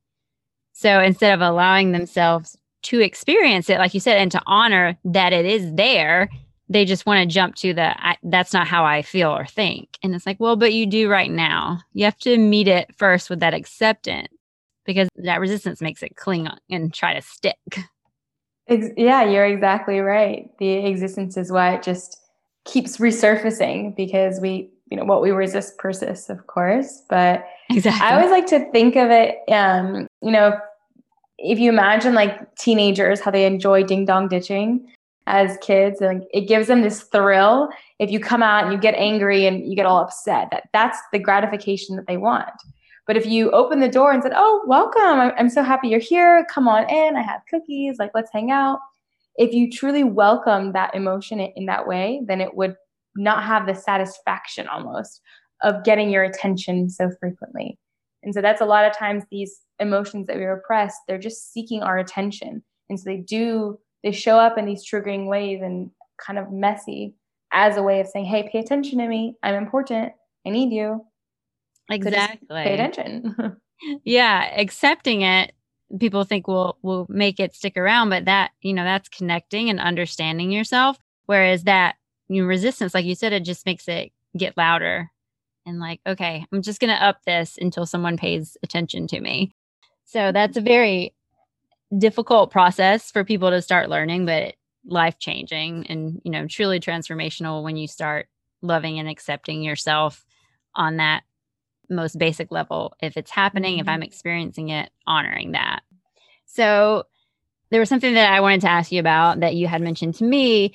So 0.72 1.00
instead 1.00 1.34
of 1.34 1.40
allowing 1.40 1.92
themselves 1.92 2.56
to 2.82 3.00
experience 3.00 3.70
it 3.70 3.78
like 3.78 3.94
you 3.94 4.00
said 4.00 4.18
and 4.18 4.30
to 4.32 4.42
honor 4.46 4.98
that 5.04 5.32
it 5.32 5.46
is 5.46 5.72
there, 5.74 6.28
they 6.68 6.84
just 6.84 7.06
want 7.06 7.20
to 7.20 7.32
jump 7.32 7.54
to 7.56 7.72
the 7.72 7.94
that's 8.24 8.52
not 8.52 8.66
how 8.66 8.84
I 8.84 9.02
feel 9.02 9.30
or 9.30 9.46
think. 9.46 9.98
And 10.02 10.14
it's 10.14 10.26
like, 10.26 10.40
well, 10.40 10.56
but 10.56 10.72
you 10.72 10.86
do 10.86 11.08
right 11.08 11.30
now. 11.30 11.80
You 11.92 12.04
have 12.04 12.18
to 12.18 12.36
meet 12.36 12.68
it 12.68 12.94
first 12.96 13.30
with 13.30 13.40
that 13.40 13.54
acceptance 13.54 14.28
because 14.84 15.08
that 15.16 15.40
resistance 15.40 15.80
makes 15.80 16.02
it 16.02 16.16
cling 16.16 16.48
and 16.70 16.92
try 16.92 17.14
to 17.14 17.22
stick. 17.22 17.56
Ex- 18.68 18.90
yeah, 18.96 19.24
you're 19.24 19.46
exactly 19.46 20.00
right. 20.00 20.50
The 20.58 20.86
existence 20.86 21.36
is 21.36 21.52
why 21.52 21.74
it 21.74 21.82
just 21.82 22.20
keeps 22.64 22.96
resurfacing 22.96 23.94
because 23.96 24.40
we, 24.40 24.70
you 24.90 24.96
know, 24.96 25.04
what 25.04 25.22
we 25.22 25.30
resist 25.30 25.76
persists, 25.78 26.30
of 26.30 26.46
course. 26.46 27.02
But 27.08 27.46
exactly. 27.70 28.06
I 28.06 28.16
always 28.16 28.30
like 28.30 28.46
to 28.46 28.70
think 28.72 28.96
of 28.96 29.10
it, 29.10 29.38
um, 29.50 30.06
you 30.22 30.30
know, 30.30 30.58
if 31.38 31.58
you 31.58 31.68
imagine 31.68 32.14
like 32.14 32.54
teenagers, 32.56 33.20
how 33.20 33.30
they 33.30 33.44
enjoy 33.44 33.82
ding 33.82 34.06
dong 34.06 34.28
ditching 34.28 34.88
as 35.26 35.56
kids 35.62 36.00
and 36.00 36.24
it 36.32 36.42
gives 36.42 36.66
them 36.66 36.82
this 36.82 37.02
thrill 37.04 37.68
if 37.98 38.10
you 38.10 38.20
come 38.20 38.42
out 38.42 38.64
and 38.64 38.72
you 38.72 38.78
get 38.78 38.94
angry 38.94 39.46
and 39.46 39.66
you 39.66 39.74
get 39.74 39.86
all 39.86 40.02
upset 40.02 40.48
that 40.50 40.64
that's 40.72 40.98
the 41.12 41.18
gratification 41.18 41.96
that 41.96 42.06
they 42.06 42.16
want 42.16 42.52
But 43.06 43.16
if 43.16 43.26
you 43.26 43.50
open 43.50 43.80
the 43.80 43.88
door 43.88 44.12
and 44.12 44.22
said, 44.22 44.32
Oh, 44.34 44.62
welcome, 44.66 45.32
I'm, 45.36 45.50
so 45.50 45.62
happy 45.62 45.88
you're 45.88 46.00
here. 46.00 46.46
Come 46.50 46.68
on 46.68 46.88
in. 46.88 47.16
I 47.16 47.22
have 47.22 47.42
cookies. 47.50 47.96
Like, 47.98 48.12
let's 48.14 48.30
hang 48.32 48.50
out. 48.50 48.80
If 49.36 49.52
you 49.52 49.70
truly 49.70 50.04
welcome 50.04 50.72
that 50.72 50.94
emotion 50.94 51.40
in 51.40 51.66
that 51.66 51.86
way, 51.86 52.22
then 52.26 52.40
it 52.40 52.54
would 52.54 52.76
not 53.16 53.44
have 53.44 53.66
the 53.66 53.74
satisfaction 53.74 54.68
almost 54.68 55.20
of 55.62 55.84
getting 55.84 56.10
your 56.10 56.24
attention 56.24 56.88
so 56.88 57.10
frequently. 57.20 57.78
And 58.22 58.32
so 58.32 58.40
that's 58.40 58.60
a 58.60 58.66
lot 58.66 58.86
of 58.86 58.96
times 58.96 59.24
these 59.30 59.60
emotions 59.80 60.26
that 60.26 60.36
we 60.36 60.44
repress, 60.44 60.96
they're 61.06 61.18
just 61.18 61.52
seeking 61.52 61.82
our 61.82 61.98
attention. 61.98 62.62
And 62.88 62.98
so 62.98 63.04
they 63.04 63.18
do, 63.18 63.78
they 64.02 64.12
show 64.12 64.38
up 64.38 64.56
in 64.56 64.66
these 64.66 64.88
triggering 64.88 65.26
ways 65.26 65.60
and 65.62 65.90
kind 66.24 66.38
of 66.38 66.50
messy 66.50 67.14
as 67.52 67.76
a 67.76 67.82
way 67.82 68.00
of 68.00 68.06
saying, 68.06 68.26
hey, 68.26 68.48
pay 68.50 68.60
attention 68.60 68.98
to 68.98 69.08
me. 69.08 69.36
I'm 69.42 69.54
important. 69.54 70.12
I 70.46 70.50
need 70.50 70.72
you. 70.72 71.04
Exactly. 71.90 72.46
So 72.48 72.54
pay 72.54 72.74
attention. 72.74 73.56
yeah. 74.04 74.52
Accepting 74.56 75.22
it, 75.22 75.52
people 75.98 76.24
think 76.24 76.46
will 76.46 76.78
will 76.82 77.06
make 77.08 77.40
it 77.40 77.54
stick 77.54 77.76
around, 77.76 78.10
but 78.10 78.24
that, 78.24 78.52
you 78.62 78.72
know, 78.72 78.84
that's 78.84 79.08
connecting 79.08 79.70
and 79.70 79.80
understanding 79.80 80.50
yourself. 80.50 80.98
Whereas 81.26 81.64
that 81.64 81.96
you 82.28 82.42
know, 82.42 82.48
resistance, 82.48 82.94
like 82.94 83.04
you 83.04 83.14
said, 83.14 83.32
it 83.32 83.44
just 83.44 83.66
makes 83.66 83.86
it 83.88 84.12
get 84.36 84.56
louder 84.56 85.10
and 85.66 85.78
like, 85.78 86.00
okay, 86.06 86.46
I'm 86.52 86.62
just 86.62 86.80
gonna 86.80 86.94
up 86.94 87.22
this 87.26 87.58
until 87.60 87.86
someone 87.86 88.16
pays 88.16 88.56
attention 88.62 89.06
to 89.08 89.20
me. 89.20 89.54
So 90.04 90.32
that's 90.32 90.56
a 90.56 90.62
very 90.62 91.14
difficult 91.96 92.50
process 92.50 93.10
for 93.10 93.24
people 93.24 93.50
to 93.50 93.62
start 93.62 93.88
learning, 93.88 94.26
but 94.26 94.54
life 94.86 95.18
changing 95.18 95.86
and 95.86 96.20
you 96.24 96.30
know 96.30 96.46
truly 96.46 96.78
transformational 96.78 97.62
when 97.62 97.76
you 97.76 97.88
start 97.88 98.26
loving 98.60 98.98
and 98.98 99.08
accepting 99.08 99.62
yourself 99.62 100.24
on 100.74 100.98
that 100.98 101.22
most 101.88 102.18
basic 102.18 102.50
level 102.50 102.94
if 103.00 103.16
it's 103.16 103.30
happening 103.30 103.78
if 103.78 103.88
i'm 103.88 104.00
mm-hmm. 104.00 104.04
experiencing 104.04 104.68
it 104.68 104.90
honoring 105.06 105.52
that 105.52 105.82
so 106.46 107.04
there 107.70 107.80
was 107.80 107.88
something 107.88 108.14
that 108.14 108.32
i 108.32 108.40
wanted 108.40 108.60
to 108.60 108.70
ask 108.70 108.92
you 108.92 109.00
about 109.00 109.40
that 109.40 109.54
you 109.54 109.66
had 109.66 109.82
mentioned 109.82 110.14
to 110.14 110.24
me 110.24 110.72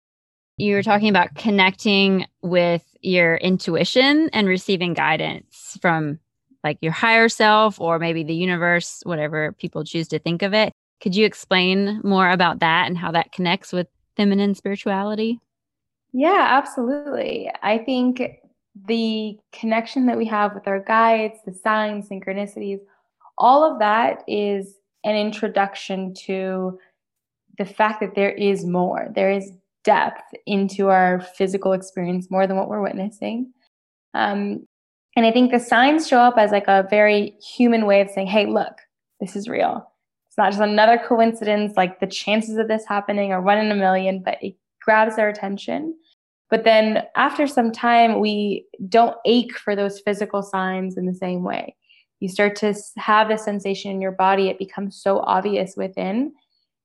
you 0.57 0.75
were 0.75 0.83
talking 0.83 1.09
about 1.09 1.35
connecting 1.35 2.25
with 2.41 2.83
your 3.01 3.37
intuition 3.37 4.29
and 4.33 4.47
receiving 4.47 4.93
guidance 4.93 5.77
from 5.81 6.19
like 6.63 6.77
your 6.81 6.91
higher 6.91 7.29
self 7.29 7.79
or 7.79 7.99
maybe 7.99 8.23
the 8.23 8.33
universe 8.33 9.01
whatever 9.05 9.53
people 9.53 9.83
choose 9.83 10.07
to 10.07 10.19
think 10.19 10.41
of 10.41 10.53
it 10.53 10.73
could 11.01 11.15
you 11.15 11.25
explain 11.25 12.01
more 12.03 12.29
about 12.29 12.59
that 12.59 12.87
and 12.87 12.97
how 12.97 13.11
that 13.11 13.31
connects 13.31 13.71
with 13.71 13.87
feminine 14.17 14.53
spirituality? 14.53 15.39
Yeah, 16.11 16.45
absolutely. 16.49 17.49
I 17.63 17.77
think 17.77 18.21
the 18.87 19.37
connection 19.51 20.05
that 20.05 20.17
we 20.17 20.25
have 20.25 20.53
with 20.53 20.67
our 20.67 20.79
guides, 20.79 21.39
the 21.45 21.53
signs, 21.53 22.09
synchronicities, 22.09 22.79
all 23.37 23.63
of 23.63 23.79
that 23.79 24.23
is 24.27 24.75
an 25.03 25.15
introduction 25.15 26.13
to 26.13 26.77
the 27.57 27.65
fact 27.65 27.99
that 28.01 28.15
there 28.15 28.31
is 28.31 28.65
more. 28.65 29.09
There 29.15 29.31
is 29.31 29.51
depth 29.83 30.33
into 30.45 30.89
our 30.89 31.21
physical 31.21 31.73
experience 31.73 32.29
more 32.29 32.47
than 32.47 32.57
what 32.57 32.69
we're 32.69 32.81
witnessing. 32.81 33.51
Um, 34.13 34.67
and 35.15 35.25
I 35.25 35.31
think 35.31 35.51
the 35.51 35.59
signs 35.59 36.07
show 36.07 36.19
up 36.19 36.37
as 36.37 36.51
like 36.51 36.67
a 36.67 36.87
very 36.89 37.37
human 37.41 37.85
way 37.85 38.01
of 38.01 38.09
saying, 38.09 38.27
hey, 38.27 38.45
look, 38.45 38.73
this 39.19 39.35
is 39.35 39.49
real 39.49 39.91
It's 40.27 40.37
not 40.37 40.51
just 40.51 40.61
another 40.61 40.97
coincidence, 40.97 41.73
like 41.75 41.99
the 41.99 42.07
chances 42.07 42.57
of 42.57 42.67
this 42.67 42.85
happening 42.87 43.31
are 43.31 43.41
one 43.41 43.57
in 43.57 43.71
a 43.71 43.75
million, 43.75 44.21
but 44.23 44.37
it 44.41 44.55
grabs 44.81 45.17
our 45.17 45.29
attention. 45.29 45.95
But 46.49 46.63
then 46.63 47.03
after 47.15 47.45
some 47.47 47.71
time, 47.71 48.19
we 48.19 48.65
don't 48.87 49.15
ache 49.25 49.57
for 49.57 49.75
those 49.75 49.99
physical 49.99 50.41
signs 50.41 50.97
in 50.97 51.05
the 51.05 51.13
same 51.13 51.43
way. 51.43 51.75
You 52.19 52.27
start 52.27 52.55
to 52.57 52.73
have 52.97 53.29
the 53.29 53.37
sensation 53.37 53.91
in 53.91 54.01
your 54.01 54.11
body, 54.11 54.49
it 54.49 54.59
becomes 54.59 55.01
so 55.01 55.19
obvious 55.19 55.75
within. 55.77 56.33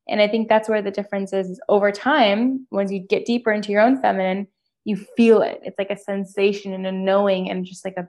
And 0.06 0.21
I 0.21 0.28
think 0.28 0.49
that's 0.49 0.68
where 0.68 0.83
the 0.83 0.90
difference 0.90 1.33
is, 1.33 1.49
is 1.49 1.61
over 1.68 1.90
time, 1.90 2.66
once 2.71 2.92
you 2.92 3.00
get 3.00 3.25
deeper 3.25 3.50
into 3.50 3.73
your 3.73 3.80
own 3.80 4.00
feminine, 4.00 4.47
you 4.85 4.97
feel 4.97 5.40
it. 5.40 5.61
It's 5.64 5.78
like 5.78 5.90
a 5.90 5.97
sensation 5.97 6.75
and 6.75 6.87
a 6.87 6.92
knowing 6.92 7.50
and 7.50 7.64
just 7.64 7.85
like 7.85 7.97
a 7.97 8.09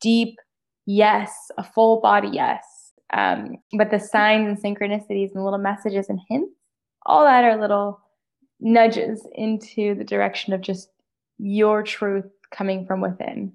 deep 0.00 0.36
yes, 0.86 1.32
a 1.58 1.64
full 1.64 2.00
body 2.00 2.28
yes. 2.32 2.64
Um, 3.12 3.56
but 3.76 3.90
the 3.90 3.98
signs 3.98 4.46
and 4.46 4.76
synchronicities 4.76 5.34
and 5.34 5.44
little 5.44 5.58
messages 5.58 6.08
and 6.08 6.20
hints, 6.28 6.54
all 7.04 7.24
that 7.24 7.44
are 7.44 7.60
little 7.60 8.00
nudges 8.60 9.26
into 9.34 9.94
the 9.94 10.04
direction 10.04 10.52
of 10.52 10.60
just 10.60 10.90
your 11.38 11.82
truth 11.82 12.26
coming 12.50 12.86
from 12.86 13.00
within. 13.00 13.52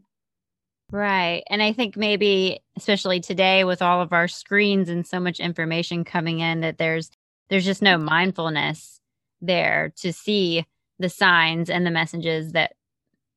Right. 0.92 1.44
And 1.50 1.64
I 1.64 1.72
think 1.72 1.96
maybe 1.96 2.62
especially 2.76 3.22
today 3.22 3.64
with 3.64 3.82
all 3.82 4.02
of 4.02 4.12
our 4.12 4.28
screens 4.28 4.90
and 4.90 5.08
so 5.08 5.20
much 5.20 5.40
information 5.40 6.04
coming 6.04 6.40
in 6.40 6.62
that 6.62 6.78
there's 6.78 7.12
there's 7.50 7.66
just 7.66 7.82
no 7.82 7.98
mindfulness 7.98 9.00
there 9.42 9.94
to 9.98 10.12
see 10.12 10.66
the 11.00 11.10
signs 11.10 11.70
and 11.70 11.86
the 11.86 11.92
messages 11.92 12.52
that 12.52 12.74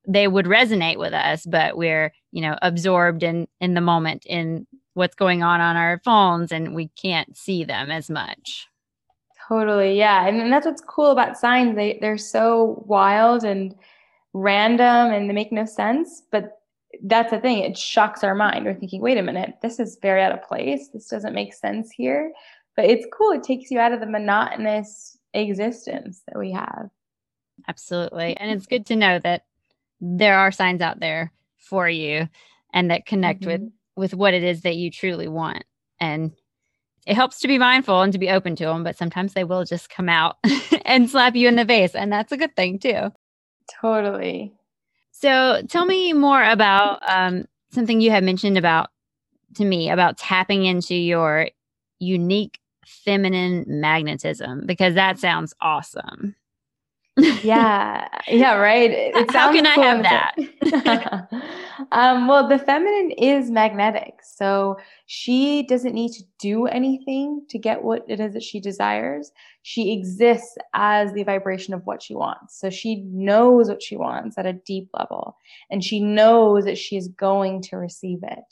they 0.06 0.28
would 0.28 0.46
resonate 0.46 0.98
with 0.98 1.14
us 1.14 1.46
but 1.46 1.78
we're 1.78 2.12
you 2.30 2.42
know 2.42 2.58
absorbed 2.60 3.22
in 3.22 3.48
in 3.60 3.74
the 3.74 3.80
moment 3.80 4.26
in 4.26 4.66
what's 4.94 5.16
going 5.16 5.42
on 5.42 5.60
on 5.60 5.76
our 5.76 6.00
phones 6.04 6.50
and 6.52 6.74
we 6.74 6.88
can't 6.88 7.36
see 7.36 7.64
them 7.64 7.90
as 7.90 8.08
much. 8.08 8.68
Totally. 9.48 9.98
Yeah. 9.98 10.26
And, 10.26 10.40
and 10.40 10.52
that's 10.52 10.66
what's 10.66 10.82
cool 10.82 11.10
about 11.10 11.36
signs. 11.36 11.76
They 11.76 11.98
they're 12.00 12.18
so 12.18 12.82
wild 12.86 13.44
and 13.44 13.74
random 14.32 15.12
and 15.12 15.28
they 15.28 15.34
make 15.34 15.52
no 15.52 15.64
sense, 15.64 16.22
but 16.30 16.60
that's 17.02 17.30
the 17.30 17.40
thing. 17.40 17.58
It 17.58 17.76
shocks 17.76 18.24
our 18.24 18.34
mind. 18.34 18.64
We're 18.64 18.74
thinking, 18.74 19.00
wait 19.00 19.18
a 19.18 19.22
minute, 19.22 19.54
this 19.62 19.78
is 19.78 19.98
very 20.00 20.22
out 20.22 20.32
of 20.32 20.42
place. 20.42 20.88
This 20.92 21.08
doesn't 21.08 21.34
make 21.34 21.54
sense 21.54 21.90
here. 21.90 22.32
But 22.76 22.86
it's 22.86 23.06
cool. 23.12 23.32
It 23.32 23.42
takes 23.42 23.70
you 23.70 23.78
out 23.78 23.92
of 23.92 24.00
the 24.00 24.06
monotonous 24.06 25.16
existence 25.32 26.22
that 26.26 26.38
we 26.38 26.52
have. 26.52 26.90
Absolutely. 27.68 28.36
And 28.36 28.50
it's 28.50 28.66
good 28.66 28.86
to 28.86 28.96
know 28.96 29.18
that 29.20 29.44
there 30.00 30.38
are 30.38 30.52
signs 30.52 30.80
out 30.80 31.00
there 31.00 31.32
for 31.58 31.88
you 31.88 32.28
and 32.72 32.90
that 32.90 33.06
connect 33.06 33.40
mm-hmm. 33.40 33.62
with 33.62 33.72
with 33.96 34.14
what 34.14 34.34
it 34.34 34.42
is 34.42 34.62
that 34.62 34.74
you 34.74 34.90
truly 34.90 35.28
want. 35.28 35.64
And 36.00 36.32
it 37.06 37.14
helps 37.14 37.40
to 37.40 37.48
be 37.48 37.58
mindful 37.58 38.02
and 38.02 38.12
to 38.12 38.18
be 38.18 38.30
open 38.30 38.56
to 38.56 38.64
them, 38.64 38.84
but 38.84 38.96
sometimes 38.96 39.32
they 39.32 39.44
will 39.44 39.64
just 39.64 39.90
come 39.90 40.08
out 40.08 40.36
and 40.84 41.08
slap 41.10 41.34
you 41.36 41.48
in 41.48 41.56
the 41.56 41.64
face. 41.64 41.94
And 41.94 42.12
that's 42.12 42.32
a 42.32 42.36
good 42.36 42.56
thing 42.56 42.78
too. 42.78 43.12
Totally. 43.80 44.52
So 45.12 45.62
tell 45.68 45.86
me 45.86 46.12
more 46.12 46.42
about 46.42 47.00
um, 47.08 47.46
something 47.70 48.00
you 48.00 48.10
had 48.10 48.24
mentioned 48.24 48.58
about 48.58 48.90
to 49.56 49.64
me 49.64 49.90
about 49.90 50.18
tapping 50.18 50.64
into 50.64 50.94
your 50.94 51.48
unique 52.00 52.58
feminine 52.86 53.64
magnetism 53.66 54.66
because 54.66 54.94
that 54.94 55.18
sounds 55.18 55.54
awesome 55.60 56.34
yeah 57.16 58.08
yeah 58.28 58.54
right 58.54 58.90
it 58.90 59.30
how 59.30 59.52
can 59.52 59.66
i 59.66 59.74
have 59.74 60.02
that 60.02 61.44
um, 61.92 62.26
well 62.26 62.48
the 62.48 62.58
feminine 62.58 63.10
is 63.12 63.50
magnetic 63.50 64.20
so 64.22 64.76
she 65.06 65.62
doesn't 65.64 65.94
need 65.94 66.12
to 66.12 66.24
do 66.38 66.66
anything 66.66 67.44
to 67.50 67.58
get 67.58 67.82
what 67.82 68.04
it 68.08 68.20
is 68.20 68.32
that 68.32 68.42
she 68.42 68.58
desires. 68.58 69.32
She 69.62 69.92
exists 69.92 70.56
as 70.72 71.12
the 71.12 71.24
vibration 71.24 71.74
of 71.74 71.84
what 71.84 72.02
she 72.02 72.14
wants. 72.14 72.58
So 72.58 72.70
she 72.70 73.02
knows 73.02 73.68
what 73.68 73.82
she 73.82 73.96
wants 73.96 74.38
at 74.38 74.46
a 74.46 74.54
deep 74.54 74.88
level 74.98 75.36
and 75.70 75.84
she 75.84 76.00
knows 76.00 76.64
that 76.64 76.78
she 76.78 76.96
is 76.96 77.08
going 77.08 77.62
to 77.62 77.76
receive 77.76 78.20
it. 78.22 78.44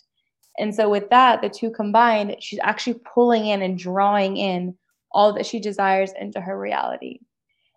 And 0.59 0.75
so 0.75 0.91
with 0.91 1.09
that 1.11 1.41
the 1.41 1.49
two 1.49 1.71
combined 1.71 2.37
she's 2.41 2.61
actually 2.63 3.01
pulling 3.13 3.47
in 3.47 3.63
and 3.63 3.79
drawing 3.79 4.37
in 4.37 4.77
all 5.11 5.33
that 5.35 5.47
she 5.47 5.59
desires 5.59 6.13
into 6.19 6.41
her 6.41 6.59
reality. 6.59 7.21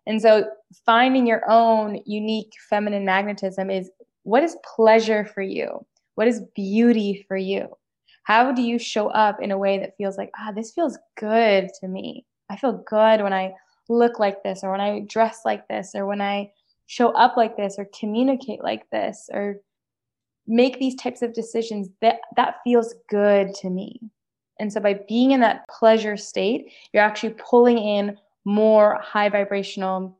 And 0.05 0.21
so 0.21 0.45
finding 0.85 1.25
your 1.25 1.49
own 1.49 2.01
unique 2.05 2.51
feminine 2.69 3.05
magnetism 3.05 3.69
is 3.69 3.89
what 4.25 4.43
is 4.43 4.57
pleasure 4.75 5.23
for 5.23 5.41
you? 5.41 5.85
What 6.15 6.27
is 6.27 6.41
beauty 6.55 7.23
for 7.27 7.37
you? 7.37 7.69
How 8.23 8.51
do 8.51 8.63
you 8.63 8.79
show 8.79 9.07
up 9.09 9.39
in 9.39 9.51
a 9.51 9.57
way 9.57 9.77
that 9.77 9.95
feels 9.97 10.17
like, 10.17 10.31
ah, 10.37 10.51
this 10.51 10.71
feels 10.71 10.97
good 11.15 11.69
to 11.79 11.87
me? 11.87 12.25
I 12.49 12.57
feel 12.57 12.83
good 12.87 13.21
when 13.21 13.33
I 13.33 13.53
look 13.87 14.17
like 14.17 14.41
this, 14.41 14.61
or 14.63 14.71
when 14.71 14.81
I 14.81 15.01
dress 15.01 15.41
like 15.45 15.67
this, 15.67 15.91
or 15.93 16.07
when 16.07 16.21
I 16.21 16.51
show 16.87 17.11
up 17.11 17.37
like 17.37 17.55
this, 17.55 17.75
or 17.77 17.87
communicate 17.97 18.63
like 18.63 18.89
this, 18.89 19.29
or 19.31 19.57
make 20.47 20.79
these 20.79 20.95
types 20.95 21.21
of 21.21 21.33
decisions 21.33 21.89
that 22.01 22.17
that 22.35 22.55
feels 22.63 22.95
good 23.09 23.53
to 23.55 23.69
me. 23.69 23.99
And 24.59 24.73
so 24.73 24.79
by 24.79 25.01
being 25.07 25.31
in 25.31 25.41
that 25.41 25.67
pleasure 25.69 26.17
state, 26.17 26.71
you're 26.93 27.03
actually 27.03 27.35
pulling 27.37 27.77
in 27.77 28.17
more 28.43 28.99
high 29.03 29.29
vibrational 29.29 30.17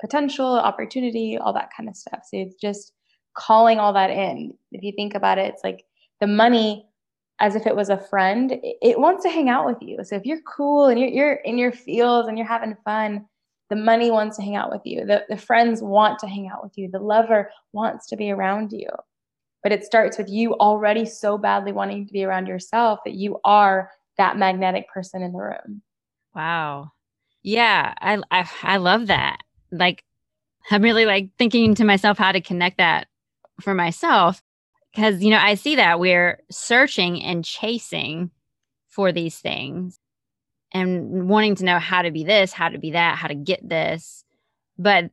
potential, 0.00 0.46
opportunity, 0.46 1.38
all 1.38 1.52
that 1.52 1.70
kind 1.76 1.88
of 1.88 1.96
stuff. 1.96 2.20
So 2.24 2.38
it's 2.38 2.56
just 2.56 2.92
calling 3.36 3.78
all 3.78 3.92
that 3.92 4.10
in. 4.10 4.54
If 4.72 4.82
you 4.82 4.92
think 4.96 5.14
about 5.14 5.38
it, 5.38 5.52
it's 5.52 5.62
like 5.62 5.84
the 6.20 6.26
money 6.26 6.88
as 7.38 7.54
if 7.54 7.66
it 7.66 7.76
was 7.76 7.90
a 7.90 7.98
friend, 7.98 8.58
it 8.62 8.98
wants 8.98 9.22
to 9.22 9.30
hang 9.30 9.50
out 9.50 9.66
with 9.66 9.76
you. 9.82 9.98
So 10.02 10.16
if 10.16 10.24
you're 10.24 10.40
cool 10.42 10.86
and 10.86 10.98
you're, 10.98 11.10
you're 11.10 11.34
in 11.34 11.58
your 11.58 11.72
fields 11.72 12.28
and 12.28 12.38
you're 12.38 12.46
having 12.46 12.74
fun, 12.84 13.26
the 13.68 13.76
money 13.76 14.10
wants 14.10 14.36
to 14.36 14.42
hang 14.42 14.56
out 14.56 14.70
with 14.70 14.80
you. 14.84 15.04
The, 15.04 15.24
the 15.28 15.36
friends 15.36 15.82
want 15.82 16.18
to 16.20 16.26
hang 16.26 16.48
out 16.48 16.64
with 16.64 16.72
you. 16.76 16.88
The 16.90 16.98
lover 16.98 17.50
wants 17.72 18.06
to 18.06 18.16
be 18.16 18.30
around 18.30 18.72
you. 18.72 18.88
but 19.62 19.72
it 19.72 19.84
starts 19.84 20.16
with 20.16 20.28
you 20.28 20.54
already 20.54 21.04
so 21.04 21.36
badly 21.36 21.72
wanting 21.72 22.06
to 22.06 22.12
be 22.12 22.22
around 22.22 22.46
yourself 22.46 23.00
that 23.04 23.14
you 23.14 23.40
are 23.42 23.90
that 24.16 24.36
magnetic 24.36 24.88
person 24.88 25.22
in 25.22 25.32
the 25.32 25.38
room. 25.40 25.82
Wow. 26.36 26.92
Yeah, 27.42 27.92
I 27.98 28.22
I, 28.30 28.48
I 28.62 28.76
love 28.76 29.08
that. 29.08 29.38
Like 29.72 30.04
I'm 30.70 30.82
really 30.82 31.04
like 31.04 31.30
thinking 31.36 31.74
to 31.74 31.84
myself 31.84 32.16
how 32.16 32.30
to 32.30 32.40
connect 32.40 32.78
that 32.78 33.08
for 33.60 33.74
myself 33.74 34.42
because 34.92 35.22
you 35.22 35.30
know 35.30 35.38
I 35.38 35.54
see 35.54 35.76
that 35.76 36.00
we're 36.00 36.40
searching 36.50 37.22
and 37.22 37.44
chasing 37.44 38.30
for 38.88 39.12
these 39.12 39.38
things 39.38 39.98
and 40.72 41.28
wanting 41.28 41.54
to 41.56 41.64
know 41.64 41.78
how 41.78 42.02
to 42.02 42.10
be 42.10 42.24
this, 42.24 42.52
how 42.52 42.68
to 42.68 42.78
be 42.78 42.92
that, 42.92 43.16
how 43.16 43.28
to 43.28 43.34
get 43.34 43.66
this. 43.66 44.24
But 44.78 45.10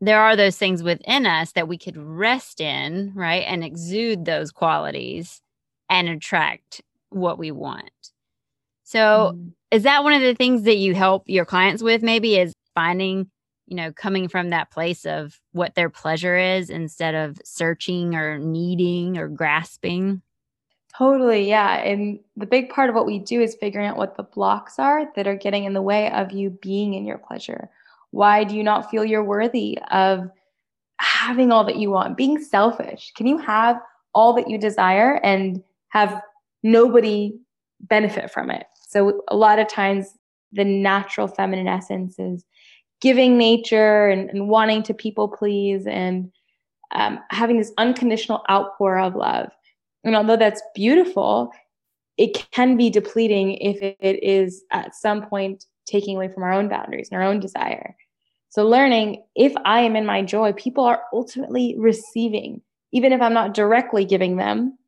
there 0.00 0.20
are 0.20 0.36
those 0.36 0.56
things 0.56 0.82
within 0.82 1.26
us 1.26 1.52
that 1.52 1.68
we 1.68 1.78
could 1.78 1.96
rest 1.96 2.60
in, 2.60 3.12
right? 3.14 3.44
And 3.46 3.64
exude 3.64 4.24
those 4.24 4.52
qualities 4.52 5.40
and 5.88 6.08
attract 6.08 6.82
what 7.10 7.38
we 7.38 7.50
want. 7.50 7.90
So, 8.84 9.32
mm. 9.34 9.52
is 9.70 9.84
that 9.84 10.04
one 10.04 10.12
of 10.12 10.20
the 10.20 10.34
things 10.34 10.62
that 10.64 10.76
you 10.76 10.94
help 10.94 11.24
your 11.26 11.44
clients 11.44 11.82
with 11.82 12.02
maybe 12.02 12.36
is 12.36 12.52
finding, 12.74 13.30
you 13.66 13.76
know, 13.76 13.92
coming 13.92 14.28
from 14.28 14.50
that 14.50 14.70
place 14.70 15.04
of 15.04 15.40
what 15.52 15.74
their 15.74 15.90
pleasure 15.90 16.36
is 16.36 16.70
instead 16.70 17.14
of 17.14 17.40
searching 17.44 18.14
or 18.14 18.38
needing 18.38 19.18
or 19.18 19.28
grasping? 19.28 20.22
Totally, 20.96 21.46
yeah. 21.48 21.76
And 21.82 22.20
the 22.36 22.46
big 22.46 22.70
part 22.70 22.88
of 22.88 22.94
what 22.94 23.06
we 23.06 23.18
do 23.18 23.40
is 23.40 23.54
figuring 23.54 23.86
out 23.86 23.98
what 23.98 24.16
the 24.16 24.22
blocks 24.22 24.78
are 24.78 25.06
that 25.14 25.26
are 25.26 25.36
getting 25.36 25.64
in 25.64 25.74
the 25.74 25.82
way 25.82 26.10
of 26.10 26.32
you 26.32 26.50
being 26.50 26.94
in 26.94 27.04
your 27.04 27.18
pleasure. 27.18 27.68
Why 28.12 28.44
do 28.44 28.56
you 28.56 28.62
not 28.62 28.90
feel 28.90 29.04
you're 29.04 29.24
worthy 29.24 29.78
of 29.90 30.30
having 30.98 31.52
all 31.52 31.64
that 31.64 31.76
you 31.76 31.90
want? 31.90 32.16
Being 32.16 32.42
selfish. 32.42 33.12
Can 33.14 33.26
you 33.26 33.36
have 33.38 33.78
all 34.14 34.32
that 34.34 34.48
you 34.48 34.56
desire 34.56 35.20
and 35.22 35.62
have 35.88 36.22
nobody 36.62 37.38
benefit 37.80 38.30
from 38.30 38.50
it? 38.50 38.66
So, 38.88 39.22
a 39.28 39.36
lot 39.36 39.58
of 39.58 39.68
times, 39.68 40.14
the 40.52 40.64
natural 40.64 41.28
feminine 41.28 41.68
essence 41.68 42.18
is 42.18 42.44
giving 43.00 43.36
nature 43.36 44.08
and, 44.08 44.30
and 44.30 44.48
wanting 44.48 44.82
to 44.84 44.94
people 44.94 45.28
please 45.28 45.86
and 45.86 46.30
um, 46.92 47.18
having 47.30 47.58
this 47.58 47.72
unconditional 47.78 48.42
outpour 48.50 48.98
of 48.98 49.14
love. 49.14 49.50
And 50.04 50.16
although 50.16 50.36
that's 50.36 50.62
beautiful, 50.74 51.52
it 52.16 52.46
can 52.52 52.76
be 52.76 52.90
depleting 52.90 53.54
if 53.54 53.82
it 53.82 54.22
is 54.22 54.64
at 54.70 54.94
some 54.94 55.26
point 55.26 55.64
taking 55.86 56.16
away 56.16 56.28
from 56.32 56.42
our 56.42 56.52
own 56.52 56.68
boundaries 56.68 57.08
and 57.10 57.20
our 57.20 57.28
own 57.28 57.40
desire. 57.40 57.96
So, 58.48 58.66
learning 58.66 59.24
if 59.34 59.52
I 59.64 59.80
am 59.80 59.96
in 59.96 60.06
my 60.06 60.22
joy, 60.22 60.52
people 60.52 60.84
are 60.84 61.02
ultimately 61.12 61.74
receiving, 61.78 62.62
even 62.92 63.12
if 63.12 63.20
I'm 63.20 63.34
not 63.34 63.54
directly 63.54 64.04
giving 64.04 64.36
them, 64.36 64.78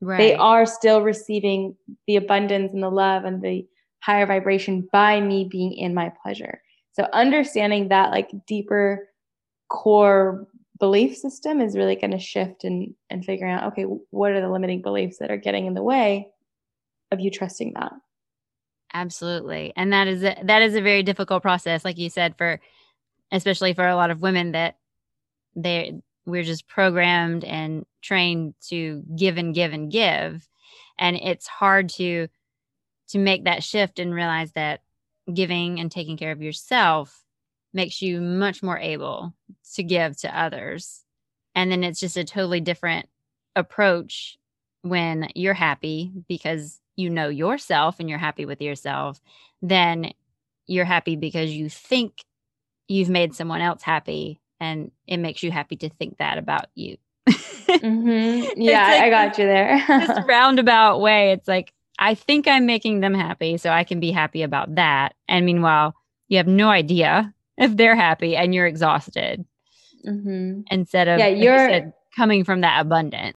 right. 0.00 0.18
they 0.18 0.34
are 0.34 0.66
still 0.66 1.02
receiving 1.02 1.76
the 2.06 2.16
abundance 2.16 2.72
and 2.72 2.82
the 2.82 2.90
love 2.90 3.24
and 3.24 3.40
the 3.40 3.66
higher 4.00 4.26
vibration 4.26 4.88
by 4.92 5.20
me 5.20 5.44
being 5.44 5.72
in 5.72 5.94
my 5.94 6.12
pleasure. 6.22 6.61
So, 6.92 7.08
understanding 7.12 7.88
that 7.88 8.10
like 8.10 8.30
deeper 8.46 9.08
core 9.68 10.46
belief 10.78 11.16
system 11.16 11.60
is 11.60 11.76
really 11.76 11.96
going 11.96 12.10
to 12.10 12.18
shift 12.18 12.64
and 12.64 12.94
and 13.08 13.24
figuring 13.24 13.52
out 13.52 13.72
okay 13.72 13.84
what 14.10 14.32
are 14.32 14.40
the 14.40 14.50
limiting 14.50 14.82
beliefs 14.82 15.18
that 15.18 15.30
are 15.30 15.36
getting 15.36 15.66
in 15.66 15.74
the 15.74 15.82
way 15.82 16.28
of 17.10 17.20
you 17.20 17.30
trusting 17.30 17.74
that? 17.74 17.92
Absolutely. 18.94 19.72
And 19.76 19.92
that 19.92 20.06
is 20.06 20.22
a, 20.22 20.36
that 20.44 20.60
is 20.60 20.74
a 20.74 20.82
very 20.82 21.02
difficult 21.02 21.42
process 21.42 21.84
like 21.84 21.98
you 21.98 22.10
said 22.10 22.36
for 22.36 22.60
especially 23.30 23.72
for 23.72 23.86
a 23.86 23.96
lot 23.96 24.10
of 24.10 24.20
women 24.20 24.52
that 24.52 24.76
they 25.56 25.94
we're 26.26 26.42
just 26.42 26.68
programmed 26.68 27.44
and 27.44 27.84
trained 28.00 28.54
to 28.68 29.02
give 29.16 29.38
and 29.38 29.54
give 29.54 29.72
and 29.72 29.90
give. 29.90 30.48
And 30.98 31.16
it's 31.16 31.46
hard 31.46 31.88
to 31.90 32.28
to 33.08 33.18
make 33.18 33.44
that 33.44 33.64
shift 33.64 33.98
and 33.98 34.14
realize 34.14 34.52
that 34.52 34.80
giving 35.34 35.80
and 35.80 35.90
taking 35.90 36.16
care 36.16 36.32
of 36.32 36.42
yourself 36.42 37.24
makes 37.72 38.02
you 38.02 38.20
much 38.20 38.62
more 38.62 38.78
able 38.78 39.34
to 39.74 39.82
give 39.82 40.16
to 40.18 40.38
others. 40.38 41.04
And 41.54 41.70
then 41.70 41.84
it's 41.84 42.00
just 42.00 42.16
a 42.16 42.24
totally 42.24 42.60
different 42.60 43.08
approach 43.56 44.38
when 44.82 45.28
you're 45.34 45.54
happy 45.54 46.12
because 46.28 46.80
you 46.96 47.08
know 47.08 47.28
yourself 47.28 47.96
and 47.98 48.08
you're 48.08 48.18
happy 48.18 48.44
with 48.44 48.60
yourself, 48.60 49.20
then 49.62 50.12
you're 50.66 50.84
happy 50.84 51.16
because 51.16 51.50
you 51.50 51.68
think 51.68 52.24
you've 52.88 53.08
made 53.08 53.34
someone 53.34 53.60
else 53.60 53.82
happy 53.82 54.40
and 54.60 54.90
it 55.06 55.16
makes 55.16 55.42
you 55.42 55.50
happy 55.50 55.76
to 55.76 55.88
think 55.88 56.18
that 56.18 56.38
about 56.38 56.66
you. 56.74 56.96
mm-hmm. 57.28 58.60
Yeah, 58.60 58.86
like 58.86 59.00
I 59.02 59.10
got 59.10 59.38
you 59.38 59.44
there. 59.46 59.84
this 59.88 60.18
roundabout 60.28 61.00
way. 61.00 61.32
It's 61.32 61.48
like, 61.48 61.72
I 62.02 62.16
think 62.16 62.48
I'm 62.48 62.66
making 62.66 62.98
them 62.98 63.14
happy, 63.14 63.56
so 63.58 63.70
I 63.70 63.84
can 63.84 64.00
be 64.00 64.10
happy 64.10 64.42
about 64.42 64.74
that. 64.74 65.14
And 65.28 65.46
meanwhile, 65.46 65.94
you 66.26 66.36
have 66.36 66.48
no 66.48 66.68
idea 66.68 67.32
if 67.56 67.76
they're 67.76 67.96
happy 67.96 68.36
and 68.36 68.54
you're 68.54 68.66
exhausted. 68.66 69.44
Mm-hmm. 70.04 70.62
instead 70.72 71.06
of 71.06 71.20
yeah 71.20 71.28
you're 71.28 71.68
you 71.68 71.70
said, 71.70 71.92
coming 72.16 72.42
from 72.42 72.62
that 72.62 72.80
abundance. 72.80 73.36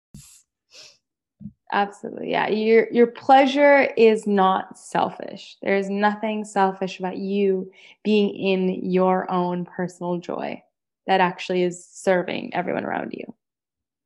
Absolutely 1.71 2.31
yeah. 2.31 2.47
Your 2.47 2.87
your 2.91 3.05
pleasure 3.05 3.81
is 3.95 4.25
not 4.25 4.75
selfish. 4.75 5.57
There 5.61 5.75
is 5.75 5.91
nothing 5.91 6.43
selfish 6.43 6.97
about 6.97 7.17
you 7.17 7.71
being 8.03 8.29
in 8.33 8.83
your 8.91 9.29
own 9.29 9.65
personal 9.65 10.17
joy 10.17 10.63
that 11.05 11.21
actually 11.21 11.61
is 11.61 11.85
serving 11.85 12.55
everyone 12.55 12.83
around 12.83 13.13
you. 13.13 13.31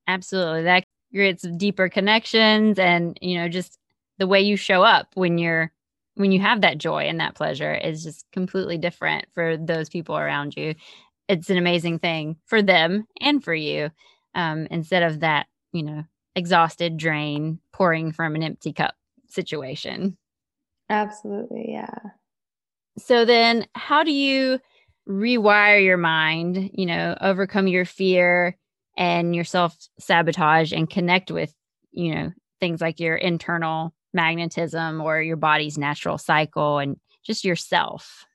Absolutely 0.07 0.63
that 0.63 0.83
creates 1.13 1.43
deeper 1.55 1.87
connections 1.87 2.77
and 2.77 3.17
you 3.21 3.37
know 3.37 3.47
just 3.47 3.79
the 4.19 4.27
way 4.27 4.41
you 4.41 4.55
show 4.55 4.83
up 4.83 5.07
when 5.15 5.37
you're 5.37 5.71
when 6.15 6.31
you 6.33 6.39
have 6.41 6.61
that 6.61 6.77
joy 6.77 7.03
and 7.03 7.19
that 7.21 7.35
pleasure 7.35 7.73
is 7.73 8.03
just 8.03 8.25
completely 8.33 8.77
different 8.77 9.25
for 9.33 9.55
those 9.55 9.87
people 9.87 10.17
around 10.17 10.55
you. 10.57 10.75
It's 11.29 11.49
an 11.49 11.57
amazing 11.57 11.99
thing 11.99 12.35
for 12.45 12.61
them 12.61 13.07
and 13.21 13.41
for 13.43 13.53
you. 13.53 13.89
Um, 14.35 14.67
instead 14.69 15.03
of 15.03 15.21
that, 15.21 15.47
you 15.71 15.81
know, 15.81 16.03
exhausted 16.35 16.97
drain 16.97 17.59
pouring 17.71 18.11
from 18.11 18.35
an 18.35 18.43
empty 18.43 18.73
cup 18.73 18.95
situation. 19.29 20.17
Absolutely. 20.89 21.67
Yeah. 21.69 21.97
So 22.97 23.23
then, 23.23 23.65
how 23.75 24.03
do 24.03 24.11
you 24.11 24.59
rewire 25.07 25.83
your 25.83 25.97
mind, 25.97 26.71
you 26.73 26.85
know, 26.85 27.17
overcome 27.21 27.67
your 27.67 27.85
fear 27.85 28.57
and 28.97 29.33
your 29.33 29.45
self 29.45 29.77
sabotage 29.99 30.73
and 30.73 30.89
connect 30.89 31.31
with, 31.31 31.53
you 31.91 32.13
know, 32.13 32.31
things 32.59 32.81
like 32.81 32.99
your 32.99 33.15
internal 33.15 33.93
magnetism 34.13 35.01
or 35.01 35.21
your 35.21 35.37
body's 35.37 35.77
natural 35.77 36.17
cycle 36.17 36.79
and 36.79 36.97
just 37.23 37.43
yourself? 37.43 38.25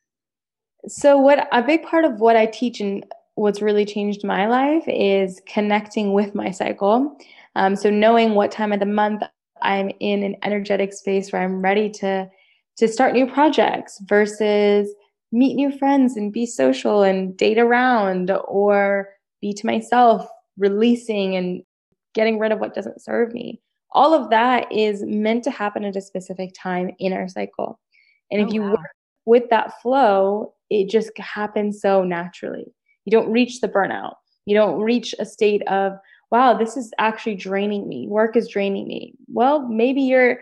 So, 0.87 1.17
what 1.17 1.49
a 1.53 1.63
big 1.63 1.83
part 1.83 2.05
of 2.05 2.21
what 2.21 2.37
I 2.37 2.47
teach 2.47 2.81
and 2.81 3.05
what's 3.37 3.63
really 3.63 3.85
changed 3.85 4.25
my 4.25 4.47
life 4.47 4.85
is 4.87 5.41
connecting 5.47 6.13
with 6.13 6.35
my 6.35 6.51
cycle. 6.51 7.17
Um, 7.57 7.77
so, 7.77 7.91
knowing 7.91 8.35
what 8.35 8.53
time 8.53 8.73
of 8.73 8.81
the 8.81 8.87
month 8.87 9.23
I'm 9.63 9.91
in 10.01 10.23
an 10.23 10.37
energetic 10.43 10.93
space 10.93 11.33
where 11.33 11.43
I'm 11.43 11.63
ready 11.63 11.91
to 11.91 12.29
to 12.77 12.89
start 12.89 13.15
new 13.15 13.27
projects 13.27 14.01
versus 14.05 14.93
meet 15.33 15.55
new 15.55 15.77
friends 15.77 16.17
and 16.17 16.33
be 16.33 16.45
social 16.45 17.03
and 17.03 17.37
date 17.37 17.59
around 17.59 18.31
or 18.49 19.09
be 19.41 19.53
to 19.53 19.67
myself, 19.67 20.27
releasing 20.59 21.37
and 21.37 21.63
getting 22.15 22.39
rid 22.39 22.53
of 22.53 22.59
what 22.59 22.75
doesn't 22.75 23.03
serve 23.03 23.33
me 23.33 23.61
all 23.95 24.13
of 24.13 24.31
that 24.31 24.71
is 24.73 25.03
meant 25.05 25.45
to 25.45 25.51
happen 25.51 25.85
at 25.85 25.97
a 25.97 26.01
specific 26.01 26.53
time 26.55 26.91
in 26.99 27.13
our 27.13 27.29
cycle. 27.29 27.79
And 28.31 28.43
oh, 28.43 28.47
if 28.47 28.53
you 28.53 28.63
wow. 28.63 28.71
work 28.73 28.91
with 29.25 29.51
that 29.51 29.81
flow, 29.81 30.53
it 30.71 30.91
just 30.91 31.17
happens 31.19 31.81
so 31.81 32.03
naturally. 32.03 32.67
You 33.05 33.11
don't 33.13 33.31
reach 33.31 33.61
the 33.61 33.69
burnout. 33.69 34.15
You 34.47 34.57
don't 34.57 34.81
reach 34.81 35.15
a 35.19 35.25
state 35.25 35.63
of, 35.69 35.93
wow, 36.31 36.55
this 36.55 36.77
is 36.77 36.91
actually 36.99 37.37
draining 37.37 37.89
me. 37.89 38.09
Work 38.09 38.37
is 38.37 38.49
draining 38.49 38.89
me. 38.89 39.15
Well, 39.29 39.67
maybe 39.69 40.03
your 40.03 40.41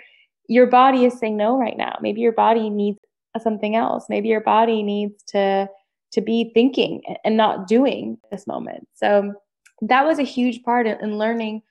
your 0.49 0.67
body 0.67 1.05
is 1.05 1.19
saying 1.19 1.37
no 1.37 1.57
right 1.57 1.77
now. 1.77 1.97
Maybe 2.01 2.21
your 2.21 2.33
body 2.33 2.69
needs 2.69 2.99
something 3.41 3.77
else. 3.77 4.07
Maybe 4.09 4.29
your 4.29 4.41
body 4.41 4.83
needs 4.83 5.23
to 5.29 5.69
to 6.13 6.21
be 6.21 6.51
thinking 6.53 7.03
and 7.25 7.37
not 7.37 7.67
doing 7.67 8.19
this 8.31 8.47
moment. 8.47 8.87
So 8.95 9.35
that 9.83 10.05
was 10.05 10.19
a 10.19 10.25
huge 10.25 10.63
part 10.63 10.87
in 10.87 11.19
learning. 11.19 11.63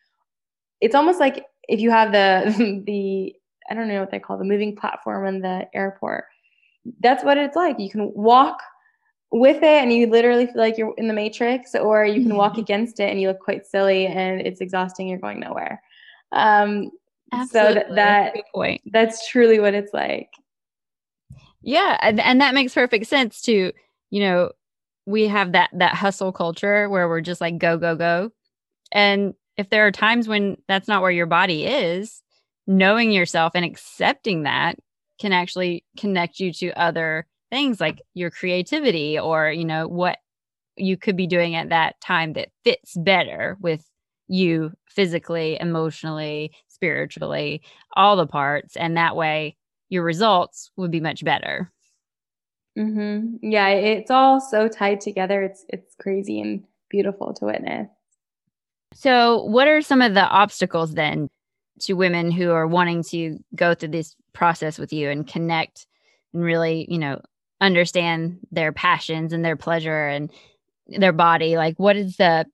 It's 0.80 0.96
almost 0.96 1.20
like 1.20 1.46
if 1.68 1.80
you 1.80 1.92
have 1.92 2.12
the 2.12 2.84
the 2.86 3.36
I 3.70 3.74
don't 3.74 3.88
know 3.88 4.00
what 4.00 4.12
they 4.12 4.20
call 4.20 4.38
the 4.38 4.44
moving 4.44 4.76
platform 4.76 5.26
in 5.28 5.42
the 5.42 5.68
airport, 5.74 6.26
that's 7.00 7.24
what 7.24 7.38
it's 7.38 7.56
like. 7.56 7.80
You 7.80 7.90
can 7.90 8.12
walk 8.14 8.62
with 9.32 9.58
it 9.58 9.64
and 9.64 9.94
you 9.94 10.08
literally 10.08 10.46
feel 10.46 10.58
like 10.58 10.78
you're 10.78 10.94
in 10.98 11.08
the 11.08 11.14
matrix, 11.14 11.74
or 11.76 12.06
you 12.06 12.22
can 12.22 12.36
walk 12.36 12.58
against 12.58 13.00
it 13.00 13.10
and 13.10 13.22
you 13.22 13.28
look 13.30 13.40
quite 13.40 13.66
silly 13.66 14.08
and 14.08 14.42
it's 14.42 14.62
exhausting. 14.62 15.08
You're 15.08 15.20
going 15.20 15.40
nowhere. 15.40 15.82
Um, 16.32 16.92
Absolutely. 17.32 17.74
so 17.82 17.96
that, 17.96 17.96
that 17.96 18.44
point. 18.54 18.82
that's 18.92 19.28
truly 19.30 19.60
what 19.60 19.74
it's 19.74 19.94
like. 19.94 20.30
Yeah, 21.62 21.98
and, 22.02 22.20
and 22.20 22.42
that 22.42 22.54
makes 22.54 22.74
perfect 22.74 23.06
sense 23.08 23.42
too. 23.42 23.72
You 24.10 24.22
know, 24.22 24.52
we 25.06 25.28
have 25.28 25.54
that 25.54 25.70
that 25.74 25.96
hustle 25.96 26.32
culture 26.32 26.90
where 26.90 27.08
we're 27.08 27.22
just 27.22 27.42
like 27.42 27.58
go 27.58 27.78
go 27.78 27.96
go, 27.96 28.32
and 28.92 29.34
if 29.58 29.70
there 29.70 29.86
are 29.86 29.92
times 29.92 30.28
when 30.28 30.58
that's 30.68 30.88
not 30.88 31.02
where 31.02 31.12
your 31.12 31.26
body 31.26 31.66
is, 31.66 32.22
knowing 32.68 33.12
yourself 33.12 33.54
and 33.56 33.66
accepting 33.66 34.44
that 34.44 34.78
can 35.20 35.34
actually 35.34 35.84
connect 35.98 36.40
you 36.40 36.52
to 36.54 36.72
other 36.80 37.28
things 37.50 37.80
like 37.80 38.02
your 38.14 38.32
creativity 38.32 39.20
or, 39.20 39.52
you 39.52 39.66
know, 39.66 39.88
what 39.88 40.18
you 40.78 40.98
could 40.98 41.18
be 41.18 41.28
doing 41.28 41.56
at 41.56 41.70
that 41.70 42.00
time 42.02 42.34
that 42.34 42.50
fits 42.64 42.96
better 42.96 43.58
with 43.60 43.86
you 44.28 44.72
physically, 44.88 45.58
emotionally, 45.60 46.52
spiritually, 46.68 47.62
all 47.96 48.16
the 48.16 48.26
parts. 48.26 48.76
And 48.78 48.98
that 48.98 49.16
way 49.16 49.58
your 49.90 50.04
results 50.04 50.72
would 50.78 50.92
be 50.92 51.02
much 51.02 51.24
better. 51.24 51.72
Mm-hmm. 52.78 53.52
Yeah, 53.52 53.68
it's 53.68 54.10
all 54.10 54.40
so 54.40 54.70
tied 54.70 55.02
together. 55.02 55.44
It's 55.44 55.66
it's 55.68 55.94
crazy 55.96 56.40
and 56.40 56.64
beautiful 56.90 57.34
to 57.36 57.46
witness. 57.46 57.90
So, 58.94 59.44
what 59.44 59.68
are 59.68 59.82
some 59.82 60.02
of 60.02 60.14
the 60.14 60.26
obstacles 60.26 60.94
then 60.94 61.30
to 61.82 61.94
women 61.94 62.32
who 62.32 62.52
are 62.52 62.68
wanting 62.68 63.04
to 63.04 63.40
go 63.56 63.74
through 63.74 63.90
this 63.90 64.16
process 64.34 64.78
with 64.78 64.94
you 64.94 65.10
and 65.10 65.28
connect 65.28 65.88
and 66.34 66.44
really, 66.44 66.86
you 66.90 67.00
know, 67.00 67.22
understand 67.60 68.40
their 68.52 68.72
passions 68.72 69.34
and 69.34 69.44
their 69.44 69.56
pleasure 69.56 70.08
and 70.08 70.32
their 70.88 71.14
body? 71.14 71.56
Like, 71.56 71.80
what 71.80 71.96
is 71.96 72.18
the 72.18 72.46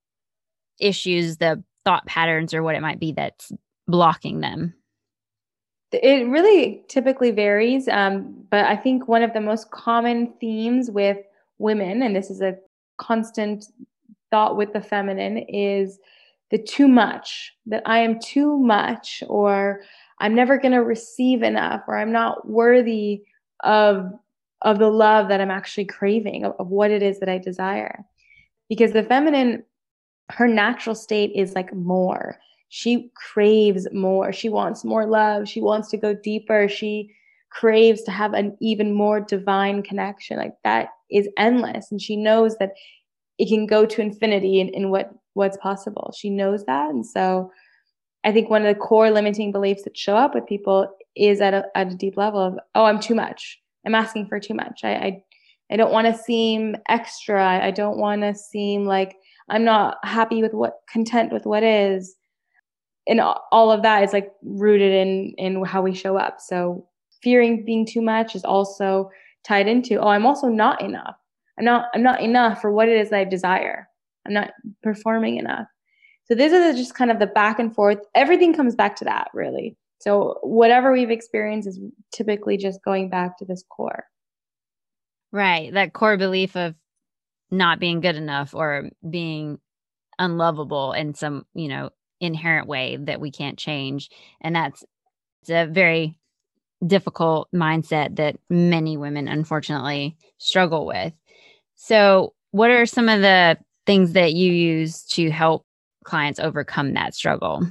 issues, 0.79 1.37
the 1.37 1.63
thought 1.83 2.05
patterns, 2.05 2.53
or 2.53 2.61
what 2.61 2.75
it 2.75 2.81
might 2.81 2.99
be 2.99 3.13
that's 3.13 3.51
blocking 3.87 4.41
them? 4.41 4.73
It 5.91 6.27
really 6.27 6.83
typically 6.89 7.31
varies, 7.31 7.87
um, 7.87 8.45
but 8.51 8.65
I 8.65 8.75
think 8.75 9.07
one 9.07 9.23
of 9.23 9.33
the 9.33 9.39
most 9.39 9.71
common 9.71 10.33
themes 10.39 10.91
with 10.91 11.17
women, 11.59 12.01
and 12.01 12.13
this 12.13 12.29
is 12.29 12.41
a 12.41 12.57
constant 12.97 13.65
thought 14.29 14.57
with 14.57 14.73
the 14.73 14.81
feminine, 14.81 15.37
is 15.37 15.97
the 16.51 16.57
too 16.57 16.87
much, 16.87 17.53
that 17.65 17.83
I 17.85 17.99
am 17.99 18.19
too 18.19 18.57
much, 18.57 19.23
or 19.27 19.81
I'm 20.19 20.33
never 20.33 20.57
going 20.57 20.71
to 20.71 20.83
receive 20.83 21.43
enough, 21.43 21.81
or 21.87 21.97
I'm 21.97 22.11
not 22.11 22.47
worthy 22.47 23.23
of 23.63 24.11
of 24.63 24.79
the 24.79 24.89
love 24.89 25.27
that 25.29 25.39
I'm 25.39 25.51
actually 25.51 25.85
craving, 25.85 26.43
of, 26.43 26.53
of 26.57 26.69
what 26.69 26.89
it 26.89 27.03
is 27.03 27.19
that 27.19 27.29
I 27.29 27.37
desire. 27.37 28.03
Because 28.69 28.91
the 28.91 29.03
feminine, 29.03 29.63
her 30.29 30.47
natural 30.47 30.95
state 30.95 31.31
is 31.35 31.53
like 31.53 31.73
more. 31.73 32.39
She 32.69 33.11
craves 33.13 33.87
more. 33.93 34.33
She 34.33 34.49
wants 34.49 34.83
more 34.83 35.05
love. 35.05 35.47
She 35.47 35.61
wants 35.61 35.89
to 35.89 35.97
go 35.97 36.15
deeper. 36.15 36.67
She 36.67 37.11
craves 37.49 38.01
to 38.03 38.11
have 38.11 38.33
an 38.33 38.57
even 38.59 38.93
more 38.93 39.19
divine 39.19 39.83
connection. 39.83 40.37
Like 40.37 40.55
that 40.63 40.89
is 41.09 41.29
endless. 41.37 41.91
And 41.91 42.01
she 42.01 42.15
knows 42.15 42.57
that 42.57 42.73
it 43.37 43.47
can 43.47 43.67
go 43.67 43.85
to 43.85 44.01
infinity 44.01 44.59
in, 44.59 44.69
in 44.69 44.89
what 44.89 45.11
what's 45.37 45.57
possible. 45.57 46.13
She 46.17 46.29
knows 46.29 46.65
that. 46.65 46.89
And 46.89 47.05
so 47.05 47.51
I 48.23 48.31
think 48.31 48.49
one 48.49 48.65
of 48.65 48.73
the 48.73 48.79
core 48.79 49.09
limiting 49.09 49.51
beliefs 49.51 49.83
that 49.83 49.97
show 49.97 50.17
up 50.17 50.35
with 50.35 50.45
people 50.45 50.89
is 51.15 51.39
at 51.39 51.53
a, 51.53 51.63
at 51.75 51.91
a 51.91 51.95
deep 51.95 52.17
level 52.17 52.41
of, 52.41 52.57
oh, 52.75 52.85
I'm 52.85 52.99
too 52.99 53.15
much. 53.15 53.59
I'm 53.85 53.95
asking 53.95 54.27
for 54.27 54.39
too 54.39 54.53
much. 54.53 54.81
I, 54.83 54.93
I, 54.93 55.23
I 55.71 55.77
don't 55.77 55.93
want 55.93 56.07
to 56.07 56.21
seem 56.21 56.75
extra. 56.89 57.63
I 57.63 57.71
don't 57.71 57.97
want 57.97 58.21
to 58.21 58.35
seem 58.35 58.85
like 58.85 59.15
I'm 59.49 59.63
not 59.63 59.97
happy 60.03 60.41
with 60.41 60.53
what 60.53 60.79
content 60.91 61.31
with 61.31 61.45
what 61.45 61.63
is. 61.63 62.15
And 63.07 63.21
all 63.21 63.71
of 63.71 63.83
that 63.83 64.03
is 64.03 64.11
like 64.11 64.29
rooted 64.43 64.91
in 64.91 65.33
in 65.37 65.63
how 65.63 65.81
we 65.81 65.93
show 65.93 66.17
up. 66.17 66.41
So 66.41 66.85
fearing 67.23 67.63
being 67.63 67.85
too 67.85 68.01
much 68.01 68.35
is 68.35 68.43
also 68.43 69.09
tied 69.45 69.67
into, 69.67 69.99
oh, 69.99 70.09
I'm 70.09 70.25
also 70.25 70.47
not 70.47 70.81
enough. 70.81 71.15
I'm 71.57 71.65
not 71.65 71.85
I'm 71.93 72.03
not 72.03 72.21
enough 72.21 72.61
for 72.61 72.71
what 72.71 72.89
it 72.89 72.97
is 72.99 73.13
I 73.13 73.23
desire. 73.23 73.87
I'm 74.27 74.33
not 74.33 74.51
performing 74.83 75.37
enough. 75.37 75.67
So 76.25 76.35
this 76.35 76.51
is 76.51 76.75
just 76.77 76.95
kind 76.95 77.09
of 77.09 77.19
the 77.19 77.27
back 77.27 77.59
and 77.59 77.73
forth. 77.73 77.99
Everything 78.13 78.53
comes 78.53 78.75
back 78.75 78.95
to 78.97 79.05
that, 79.05 79.29
really. 79.33 79.77
So 79.99 80.39
whatever 80.43 80.91
we've 80.91 81.09
experienced 81.09 81.67
is 81.67 81.79
typically 82.13 82.57
just 82.57 82.83
going 82.83 83.09
back 83.09 83.37
to 83.37 83.45
this 83.45 83.63
core. 83.69 84.05
Right. 85.31 85.73
That 85.73 85.93
core 85.93 86.17
belief 86.17 86.55
of 86.55 86.75
not 87.49 87.79
being 87.79 88.01
good 88.01 88.15
enough 88.15 88.53
or 88.53 88.89
being 89.09 89.59
unlovable 90.19 90.93
in 90.93 91.13
some, 91.13 91.45
you 91.53 91.67
know, 91.67 91.89
inherent 92.19 92.67
way 92.67 92.97
that 92.97 93.21
we 93.21 93.31
can't 93.31 93.57
change. 93.57 94.09
And 94.41 94.55
that's 94.55 94.83
it's 95.41 95.49
a 95.49 95.65
very 95.71 96.17
difficult 96.85 97.47
mindset 97.53 98.17
that 98.17 98.37
many 98.49 98.97
women 98.97 99.27
unfortunately 99.27 100.17
struggle 100.37 100.85
with. 100.85 101.13
So, 101.75 102.33
what 102.51 102.69
are 102.69 102.85
some 102.85 103.09
of 103.09 103.21
the 103.21 103.57
things 103.87 104.13
that 104.13 104.33
you 104.33 104.51
use 104.51 105.01
to 105.05 105.31
help 105.31 105.63
clients 106.03 106.39
overcome 106.39 106.93
that 106.93 107.15
struggle? 107.15 107.65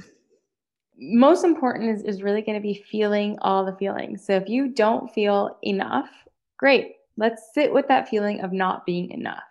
Most 0.99 1.45
important 1.45 1.95
is, 1.95 2.03
is 2.03 2.23
really 2.23 2.41
going 2.41 2.57
to 2.57 2.61
be 2.61 2.83
feeling 2.91 3.37
all 3.41 3.63
the 3.63 3.75
feelings. 3.77 4.25
So 4.25 4.35
if 4.35 4.49
you 4.49 4.67
don't 4.67 5.13
feel 5.13 5.57
enough, 5.61 6.09
great. 6.57 6.93
Let's 7.15 7.41
sit 7.53 7.71
with 7.71 7.87
that 7.87 8.09
feeling 8.09 8.41
of 8.41 8.51
not 8.51 8.85
being 8.85 9.11
enough. 9.11 9.43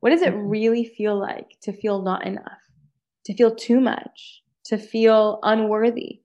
What 0.00 0.10
does 0.10 0.22
it 0.22 0.34
mm-hmm. 0.34 0.48
really 0.48 0.84
feel 0.84 1.18
like 1.18 1.58
to 1.62 1.72
feel 1.72 2.02
not 2.02 2.26
enough? 2.26 2.58
To 3.26 3.34
feel 3.34 3.54
too 3.54 3.80
much? 3.80 4.42
To 4.66 4.78
feel 4.78 5.38
unworthy? 5.42 6.20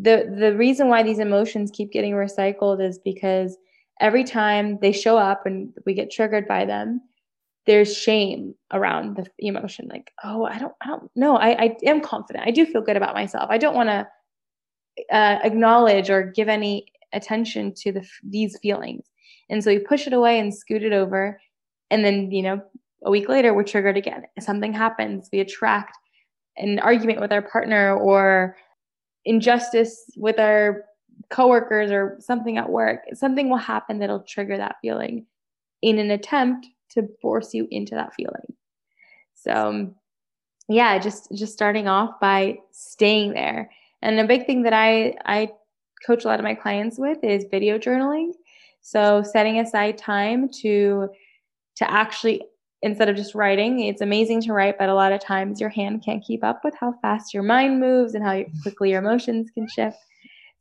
The 0.00 0.32
the 0.38 0.56
reason 0.56 0.88
why 0.88 1.02
these 1.02 1.18
emotions 1.18 1.72
keep 1.72 1.90
getting 1.90 2.12
recycled 2.12 2.80
is 2.80 2.98
because 2.98 3.56
every 4.00 4.22
time 4.22 4.78
they 4.80 4.92
show 4.92 5.18
up 5.18 5.44
and 5.44 5.72
we 5.86 5.94
get 5.94 6.10
triggered 6.10 6.46
by 6.46 6.64
them, 6.64 7.00
there's 7.68 7.94
shame 7.94 8.54
around 8.72 9.16
the 9.16 9.26
emotion 9.46 9.86
like 9.90 10.10
oh 10.24 10.44
i 10.44 10.58
don't 10.58 10.72
i 10.80 10.86
don't 10.86 11.10
know 11.14 11.36
i, 11.36 11.50
I 11.50 11.76
am 11.84 12.00
confident. 12.00 12.46
I 12.46 12.50
do 12.50 12.64
feel 12.64 12.80
good 12.80 12.96
about 12.96 13.14
myself. 13.14 13.48
I 13.50 13.58
don't 13.58 13.76
want 13.76 13.90
to 13.90 14.08
uh, 15.12 15.38
acknowledge 15.44 16.10
or 16.10 16.22
give 16.22 16.48
any 16.48 16.86
attention 17.12 17.74
to 17.74 17.92
the 17.92 18.08
these 18.24 18.58
feelings. 18.60 19.04
And 19.50 19.62
so 19.62 19.70
we 19.70 19.78
push 19.78 20.06
it 20.06 20.12
away 20.14 20.40
and 20.40 20.52
scoot 20.52 20.82
it 20.82 20.94
over. 20.94 21.40
And 21.90 22.04
then 22.04 22.30
you 22.32 22.42
know 22.42 22.62
a 23.04 23.10
week 23.10 23.28
later 23.28 23.52
we're 23.52 23.64
triggered 23.64 23.98
again. 23.98 24.22
Something 24.40 24.72
happens. 24.72 25.28
We 25.30 25.40
attract 25.40 25.96
an 26.56 26.78
argument 26.78 27.20
with 27.20 27.32
our 27.32 27.42
partner 27.42 27.94
or 27.94 28.56
injustice 29.26 30.10
with 30.16 30.38
our 30.38 30.84
coworkers 31.28 31.90
or 31.90 32.16
something 32.18 32.56
at 32.56 32.70
work. 32.70 33.00
Something 33.12 33.50
will 33.50 33.58
happen 33.58 33.98
that'll 33.98 34.22
trigger 34.22 34.56
that 34.56 34.76
feeling. 34.80 35.26
In 35.82 35.98
an 35.98 36.10
attempt 36.10 36.66
to 37.00 37.08
force 37.20 37.54
you 37.54 37.66
into 37.70 37.94
that 37.94 38.14
feeling. 38.14 38.54
So 39.34 39.94
yeah, 40.68 40.98
just 40.98 41.30
just 41.34 41.52
starting 41.52 41.88
off 41.88 42.20
by 42.20 42.58
staying 42.72 43.32
there. 43.32 43.70
And 44.02 44.20
a 44.20 44.26
big 44.26 44.46
thing 44.46 44.62
that 44.62 44.72
I 44.72 45.14
I 45.24 45.50
coach 46.06 46.24
a 46.24 46.28
lot 46.28 46.38
of 46.38 46.44
my 46.44 46.54
clients 46.54 46.98
with 46.98 47.22
is 47.24 47.46
video 47.50 47.78
journaling. 47.78 48.32
So 48.80 49.22
setting 49.22 49.58
aside 49.58 49.98
time 49.98 50.48
to 50.62 51.08
to 51.76 51.90
actually 51.90 52.42
instead 52.82 53.08
of 53.08 53.16
just 53.16 53.34
writing, 53.34 53.80
it's 53.80 54.02
amazing 54.02 54.40
to 54.42 54.52
write, 54.52 54.78
but 54.78 54.88
a 54.88 54.94
lot 54.94 55.12
of 55.12 55.20
times 55.20 55.60
your 55.60 55.70
hand 55.70 56.04
can't 56.04 56.22
keep 56.22 56.44
up 56.44 56.60
with 56.64 56.74
how 56.78 56.94
fast 57.02 57.34
your 57.34 57.42
mind 57.42 57.80
moves 57.80 58.14
and 58.14 58.24
how 58.24 58.40
quickly 58.62 58.90
your 58.90 59.00
emotions 59.00 59.50
can 59.52 59.66
shift. 59.68 59.98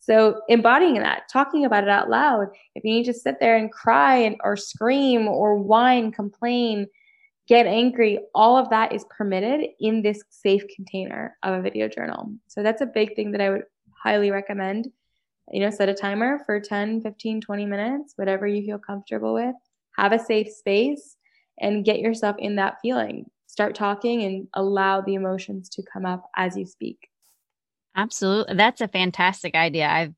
So 0.07 0.39
embodying 0.47 0.93
that, 0.93 1.27
talking 1.27 1.65
about 1.65 1.83
it 1.83 1.89
out 1.89 2.09
loud. 2.09 2.47
If 2.75 2.85
you 2.85 2.93
need 2.93 3.07
to 3.07 3.13
sit 3.13 3.41
there 3.41 3.57
and 3.57 3.69
cry 3.69 4.19
and 4.19 4.37
or 4.41 4.55
scream 4.55 5.27
or 5.27 5.57
whine, 5.57 6.13
complain, 6.13 6.87
get 7.45 7.67
angry, 7.67 8.19
all 8.33 8.55
of 8.55 8.69
that 8.69 8.93
is 8.93 9.03
permitted 9.09 9.67
in 9.81 10.01
this 10.01 10.23
safe 10.29 10.63
container 10.73 11.35
of 11.43 11.55
a 11.55 11.61
video 11.61 11.89
journal. 11.89 12.31
So 12.47 12.63
that's 12.63 12.81
a 12.81 12.85
big 12.85 13.17
thing 13.17 13.31
that 13.31 13.41
I 13.41 13.49
would 13.49 13.63
highly 14.01 14.31
recommend. 14.31 14.87
You 15.51 15.59
know, 15.59 15.71
set 15.71 15.89
a 15.89 15.93
timer 15.93 16.39
for 16.45 16.61
10, 16.61 17.01
15, 17.01 17.41
20 17.41 17.65
minutes, 17.65 18.13
whatever 18.15 18.47
you 18.47 18.63
feel 18.63 18.79
comfortable 18.79 19.33
with. 19.33 19.55
Have 19.97 20.13
a 20.13 20.19
safe 20.19 20.47
space 20.53 21.17
and 21.59 21.83
get 21.83 21.99
yourself 21.99 22.37
in 22.39 22.55
that 22.55 22.77
feeling. 22.81 23.29
Start 23.47 23.75
talking 23.75 24.23
and 24.23 24.47
allow 24.53 25.01
the 25.01 25.15
emotions 25.15 25.67
to 25.69 25.83
come 25.83 26.05
up 26.05 26.29
as 26.33 26.55
you 26.55 26.65
speak. 26.65 27.09
Absolutely. 27.97 28.55
That's 28.55 28.81
a 28.81 28.87
fantastic 28.87 29.55
idea. 29.55 29.87
I've 29.89 30.13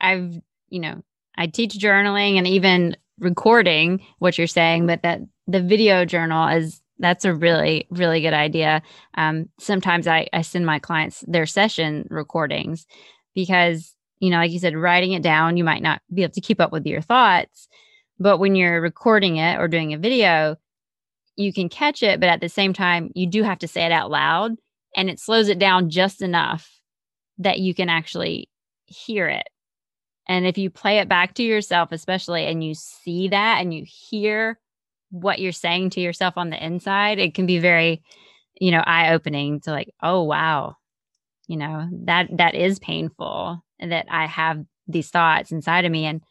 I've, 0.00 0.40
you 0.70 0.80
know, 0.80 1.02
I 1.36 1.48
teach 1.48 1.74
journaling 1.78 2.38
and 2.38 2.46
even 2.46 2.96
recording 3.20 4.04
what 4.18 4.38
you're 4.38 4.46
saying, 4.48 4.86
but 4.86 5.02
that 5.02 5.20
the 5.48 5.62
video 5.62 6.04
journal 6.04 6.48
is 6.48 6.82
that's 6.98 7.24
a 7.24 7.34
really 7.34 7.86
really 7.90 8.20
good 8.22 8.34
idea. 8.34 8.82
Um, 9.16 9.48
sometimes 9.60 10.06
I 10.08 10.28
I 10.32 10.42
send 10.42 10.66
my 10.66 10.78
clients 10.80 11.24
their 11.28 11.46
session 11.46 12.06
recordings 12.10 12.86
because 13.34 13.94
you 14.20 14.30
know, 14.30 14.38
like 14.38 14.52
you 14.52 14.60
said, 14.60 14.76
writing 14.76 15.12
it 15.12 15.22
down, 15.22 15.56
you 15.58 15.64
might 15.64 15.82
not 15.82 16.02
be 16.14 16.22
able 16.24 16.34
to 16.34 16.40
keep 16.42 16.60
up 16.60 16.72
with 16.72 16.86
your 16.86 17.02
thoughts, 17.02 17.68
but 18.20 18.38
when 18.38 18.54
you're 18.56 18.80
recording 18.80 19.36
it 19.38 19.58
or 19.60 19.68
doing 19.68 19.94
a 19.94 19.98
video, 19.98 20.56
you 21.36 21.52
can 21.52 21.68
catch 21.68 22.02
it, 22.02 22.20
but 22.20 22.28
at 22.30 22.40
the 22.42 22.48
same 22.50 22.72
time, 22.74 23.10
you 23.14 23.26
do 23.28 23.42
have 23.44 23.58
to 23.60 23.68
say 23.68 23.84
it 23.86 23.92
out 23.92 24.10
loud, 24.10 24.52
and 24.96 25.10
it 25.10 25.20
slows 25.20 25.48
it 25.48 25.58
down 25.58 25.90
just 25.90 26.22
enough 26.22 26.81
that 27.38 27.58
you 27.58 27.74
can 27.74 27.88
actually 27.88 28.48
hear 28.86 29.28
it. 29.28 29.48
And 30.28 30.46
if 30.46 30.56
you 30.56 30.70
play 30.70 30.98
it 30.98 31.08
back 31.08 31.34
to 31.34 31.42
yourself, 31.42 31.90
especially, 31.92 32.46
and 32.46 32.62
you 32.62 32.74
see 32.74 33.28
that 33.28 33.60
and 33.60 33.74
you 33.74 33.84
hear 33.86 34.58
what 35.10 35.40
you're 35.40 35.52
saying 35.52 35.90
to 35.90 36.00
yourself 36.00 36.34
on 36.36 36.50
the 36.50 36.64
inside, 36.64 37.18
it 37.18 37.34
can 37.34 37.44
be 37.46 37.58
very, 37.58 38.02
you 38.60 38.70
know, 38.70 38.82
eye 38.86 39.12
opening 39.12 39.60
to 39.60 39.70
like, 39.70 39.90
oh, 40.02 40.22
wow, 40.22 40.76
you 41.48 41.56
know, 41.56 41.88
that 42.04 42.28
that 42.36 42.54
is 42.54 42.78
painful 42.78 43.62
and 43.78 43.92
that 43.92 44.06
I 44.10 44.26
have 44.26 44.64
these 44.86 45.10
thoughts 45.10 45.52
inside 45.52 45.84
of 45.84 45.92
me 45.92 46.06
and 46.06 46.22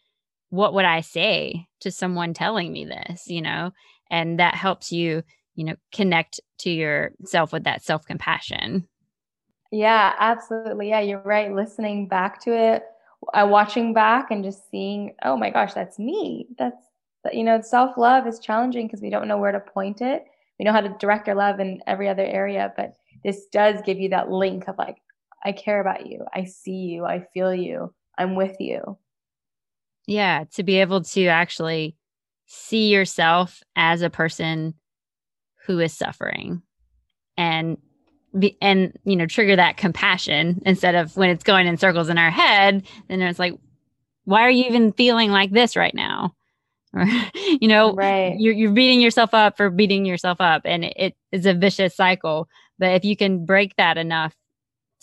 what 0.49 0.73
would 0.73 0.85
I 0.85 1.01
say 1.01 1.67
to 1.81 1.91
someone 1.91 2.33
telling 2.33 2.71
me 2.71 2.85
this, 2.85 3.27
you 3.27 3.41
know? 3.41 3.71
And 4.09 4.39
that 4.39 4.55
helps 4.55 4.91
you, 4.91 5.23
you 5.55 5.63
know, 5.63 5.75
connect 5.93 6.39
to 6.59 6.69
yourself 6.69 7.53
with 7.53 7.63
that 7.63 7.83
self-compassion. 7.83 8.87
Yeah, 9.71 10.13
absolutely. 10.19 10.89
Yeah, 10.89 10.99
you're 10.99 11.21
right. 11.21 11.53
Listening 11.53 12.07
back 12.07 12.41
to 12.41 12.51
it, 12.51 12.83
uh, 13.33 13.47
watching 13.49 13.93
back 13.93 14.29
and 14.29 14.43
just 14.43 14.69
seeing, 14.69 15.15
oh 15.23 15.37
my 15.37 15.49
gosh, 15.49 15.73
that's 15.73 15.97
me. 15.97 16.47
That's, 16.57 16.77
you 17.31 17.43
know, 17.43 17.61
self 17.61 17.97
love 17.97 18.27
is 18.27 18.39
challenging 18.39 18.87
because 18.87 19.01
we 19.01 19.09
don't 19.09 19.27
know 19.27 19.37
where 19.37 19.53
to 19.53 19.59
point 19.59 20.01
it. 20.01 20.25
We 20.59 20.65
know 20.65 20.73
how 20.73 20.81
to 20.81 20.95
direct 20.99 21.29
our 21.29 21.35
love 21.35 21.59
in 21.59 21.81
every 21.87 22.09
other 22.09 22.25
area, 22.25 22.73
but 22.75 22.97
this 23.23 23.45
does 23.47 23.81
give 23.85 23.99
you 23.99 24.09
that 24.09 24.29
link 24.29 24.67
of 24.67 24.77
like, 24.77 24.97
I 25.43 25.53
care 25.53 25.79
about 25.79 26.05
you. 26.05 26.25
I 26.33 26.43
see 26.43 26.71
you. 26.71 27.05
I 27.05 27.25
feel 27.33 27.53
you. 27.53 27.93
I'm 28.17 28.35
with 28.35 28.57
you. 28.59 28.97
Yeah, 30.05 30.43
to 30.55 30.63
be 30.63 30.81
able 30.81 31.01
to 31.01 31.27
actually 31.27 31.95
see 32.45 32.89
yourself 32.89 33.63
as 33.75 34.01
a 34.01 34.09
person 34.09 34.73
who 35.65 35.79
is 35.79 35.93
suffering 35.93 36.61
and 37.37 37.77
be, 38.37 38.57
and 38.61 38.97
you 39.03 39.15
know 39.15 39.25
trigger 39.25 39.55
that 39.55 39.77
compassion 39.77 40.61
instead 40.65 40.95
of 40.95 41.15
when 41.17 41.29
it's 41.29 41.43
going 41.43 41.67
in 41.67 41.77
circles 41.77 42.09
in 42.09 42.17
our 42.17 42.31
head 42.31 42.83
then 43.07 43.21
it's 43.21 43.39
like 43.39 43.53
why 44.25 44.41
are 44.41 44.51
you 44.51 44.65
even 44.65 44.93
feeling 44.93 45.31
like 45.31 45.51
this 45.51 45.75
right 45.75 45.93
now? 45.93 46.35
Or 46.93 47.05
you 47.61 47.69
know 47.69 47.93
right. 47.93 48.37
you're, 48.37 48.53
you're 48.53 48.73
beating 48.73 48.99
yourself 48.99 49.33
up 49.33 49.55
for 49.55 49.69
beating 49.69 50.03
yourself 50.03 50.41
up 50.41 50.63
and 50.65 50.83
it, 50.83 50.93
it 50.97 51.15
is 51.31 51.45
a 51.45 51.53
vicious 51.53 51.95
cycle. 51.95 52.49
But 52.79 52.95
if 52.95 53.05
you 53.05 53.15
can 53.15 53.45
break 53.45 53.77
that 53.77 53.97
enough 53.97 54.35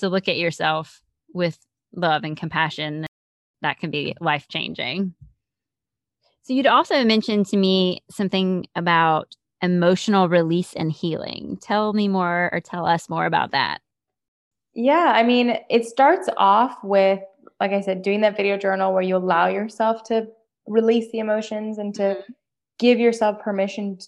to 0.00 0.10
look 0.10 0.28
at 0.28 0.36
yourself 0.36 1.00
with 1.32 1.58
love 1.94 2.24
and 2.24 2.36
compassion 2.36 3.06
that 3.62 3.78
can 3.80 3.90
be 3.90 4.14
life 4.20 4.48
changing 4.48 5.14
so 6.48 6.54
you'd 6.54 6.66
also 6.66 7.04
mentioned 7.04 7.44
to 7.46 7.58
me 7.58 8.02
something 8.10 8.66
about 8.74 9.34
emotional 9.62 10.28
release 10.28 10.74
and 10.74 10.92
healing. 10.92 11.58
Tell 11.60 11.92
me 11.92 12.08
more 12.08 12.50
or 12.52 12.60
tell 12.60 12.86
us 12.86 13.08
more 13.08 13.26
about 13.26 13.52
that. 13.52 13.80
Yeah, 14.74 15.12
I 15.14 15.22
mean, 15.22 15.58
it 15.70 15.86
starts 15.86 16.28
off 16.36 16.76
with, 16.84 17.20
like 17.60 17.72
I 17.72 17.80
said, 17.80 18.02
doing 18.02 18.20
that 18.20 18.36
video 18.36 18.56
journal 18.56 18.92
where 18.92 19.02
you 19.02 19.16
allow 19.16 19.48
yourself 19.48 20.04
to 20.04 20.28
release 20.66 21.10
the 21.10 21.18
emotions 21.18 21.78
and 21.78 21.94
to 21.94 22.02
mm-hmm. 22.02 22.32
give 22.78 22.98
yourself 22.98 23.40
permission 23.40 23.98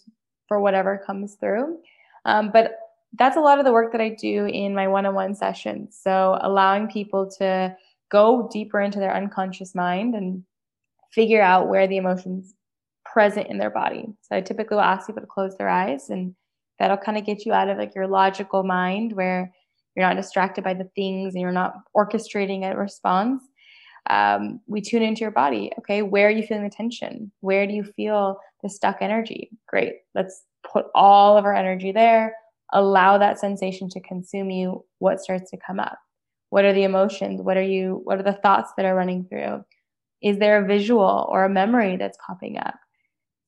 for 0.47 0.61
whatever 0.61 1.03
comes 1.05 1.35
through. 1.35 1.79
Um, 2.25 2.51
but 2.53 2.77
that's 3.19 3.37
a 3.37 3.41
lot 3.41 3.59
of 3.59 3.65
the 3.65 3.73
work 3.73 3.91
that 3.93 4.01
I 4.01 4.11
do 4.11 4.47
in 4.47 4.75
my 4.75 4.87
one 4.87 5.07
on 5.07 5.15
one 5.15 5.35
sessions. 5.35 5.99
So, 6.01 6.39
allowing 6.41 6.87
people 6.87 7.29
to 7.39 7.77
go 8.11 8.49
deeper 8.53 8.81
into 8.81 9.01
their 9.01 9.15
unconscious 9.15 9.75
mind 9.75 10.15
and 10.15 10.45
figure 11.11 11.43
out 11.43 11.69
where 11.69 11.89
the 11.89 11.97
emotions 11.97 12.55
present 13.13 13.49
in 13.49 13.59
their 13.59 13.71
body. 13.71 14.07
So 14.23 14.37
I 14.37 14.41
typically 14.41 14.77
will 14.77 14.83
ask 14.83 15.07
people 15.07 15.23
to 15.23 15.27
close 15.27 15.57
their 15.57 15.69
eyes 15.69 16.11
and 16.11 16.35
that'll 16.79 16.97
kind 16.97 17.19
of 17.19 17.27
get 17.27 17.45
you 17.45 17.53
out 17.53 17.69
of 17.69 17.79
like 17.79 17.95
your 17.95 18.07
logical 18.07 18.63
mind 18.63 19.13
where 19.13 19.53
you're 19.97 20.07
not 20.07 20.17
distracted 20.17 20.65
by 20.65 20.75
the 20.75 20.89
things 20.95 21.35
and 21.35 21.43
you're 21.43 21.53
not 21.53 21.75
orchestrating 21.97 22.63
a 22.65 22.77
response. 22.77 23.43
Um, 24.09 24.61
we 24.67 24.81
tune 24.81 25.03
into 25.03 25.21
your 25.21 25.31
body. 25.31 25.71
Okay, 25.79 26.03
where 26.03 26.29
are 26.29 26.33
you 26.33 26.43
feeling 26.43 26.65
the 26.65 26.71
tension? 26.71 27.31
Where 27.41 27.67
do 27.67 27.75
you 27.75 27.85
feel 27.85 28.39
the 28.63 28.71
stuck 28.71 28.99
energy? 29.01 29.51
Great. 29.67 29.95
Let's 30.15 30.45
put 30.71 30.87
all 30.95 31.37
of 31.37 31.45
our 31.45 31.55
energy 31.55 31.93
there. 31.93 32.35
Allow 32.73 33.19
that 33.19 33.39
sensation 33.39 33.89
to 33.91 34.01
consume 34.01 34.51
you. 34.51 34.85
What 34.99 35.21
starts 35.21 35.51
to 35.51 35.59
come 35.59 35.81
up? 35.81 35.99
What 36.51 36.65
are 36.65 36.73
the 36.73 36.85
emotions? 36.85 37.43
What 37.43 37.57
are 37.57 37.63
you? 37.63 38.01
What 38.05 38.19
are 38.19 38.23
the 38.23 38.39
thoughts 38.43 38.73
that 38.77 38.87
are 38.87 38.95
running 38.95 39.25
through? 39.25 39.65
Is 40.23 40.39
there 40.39 40.63
a 40.63 40.67
visual 40.67 41.27
or 41.31 41.45
a 41.45 41.51
memory 41.51 41.97
that's 41.97 42.19
popping 42.27 42.59
up? 42.59 42.75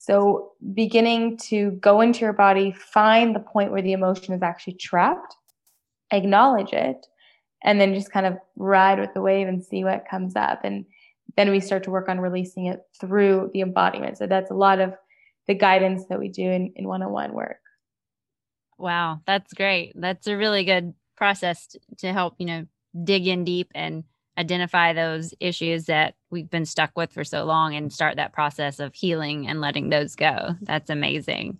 So, 0.03 0.51
beginning 0.75 1.37
to 1.49 1.71
go 1.81 2.01
into 2.01 2.23
your 2.23 2.33
body, 2.33 2.73
find 2.73 3.37
the 3.37 3.41
point 3.41 3.71
where 3.71 3.83
the 3.83 3.93
emotion 3.93 4.35
is 4.35 4.43
actually 4.43 4.75
trapped, 4.75 5.37
acknowledge 6.11 6.73
it, 6.73 7.07
and 7.62 7.81
then 7.81 7.95
just 7.95 8.11
kind 8.11 8.27
of 8.27 8.37
ride 8.57 8.99
with 8.99 9.15
the 9.15 9.23
wave 9.23 9.47
and 9.47 9.65
see 9.65 9.85
what 9.85 10.09
comes 10.11 10.35
up. 10.35 10.62
And 10.65 10.87
then 11.37 11.53
we 11.53 11.61
start 11.61 11.85
to 11.85 11.93
work 11.93 12.09
on 12.09 12.19
releasing 12.19 12.67
it 12.67 12.81
through 13.01 13.53
the 13.55 13.61
embodiment. 13.61 14.19
So, 14.19 14.27
that's 14.27 14.51
a 14.51 14.55
lot 14.55 14.81
of 14.81 14.93
the 15.47 15.55
guidance 15.55 16.07
that 16.09 16.19
we 16.19 16.29
do 16.29 16.51
in 16.51 16.73
one 16.88 17.05
on 17.05 17.12
one 17.12 17.33
work. 17.33 17.61
Wow, 18.79 19.21
that's 19.25 19.55
great. 19.55 19.93
That's 19.95 20.27
a 20.27 20.37
really 20.37 20.65
good 20.65 20.95
process 21.17 21.77
to 21.99 22.12
help, 22.12 22.35
you 22.38 22.47
know, 22.47 22.67
dig 23.05 23.29
in 23.29 23.45
deep 23.45 23.71
and 23.73 24.03
identify 24.37 24.95
those 24.95 25.33
issues 25.38 25.85
that 25.85 26.17
we've 26.33 26.51
been 26.51 26.66
stuck 26.66 26.90
with 26.97 27.12
for 27.12 27.23
so 27.23 27.45
long 27.45 27.75
and 27.75 27.92
start 27.92 28.16
that 28.16 28.33
process 28.33 28.81
of 28.81 28.95
healing 28.95 29.47
and 29.47 29.61
letting 29.61 29.90
those 29.90 30.16
go. 30.16 30.57
That's 30.62 30.90
amazing. 30.90 31.59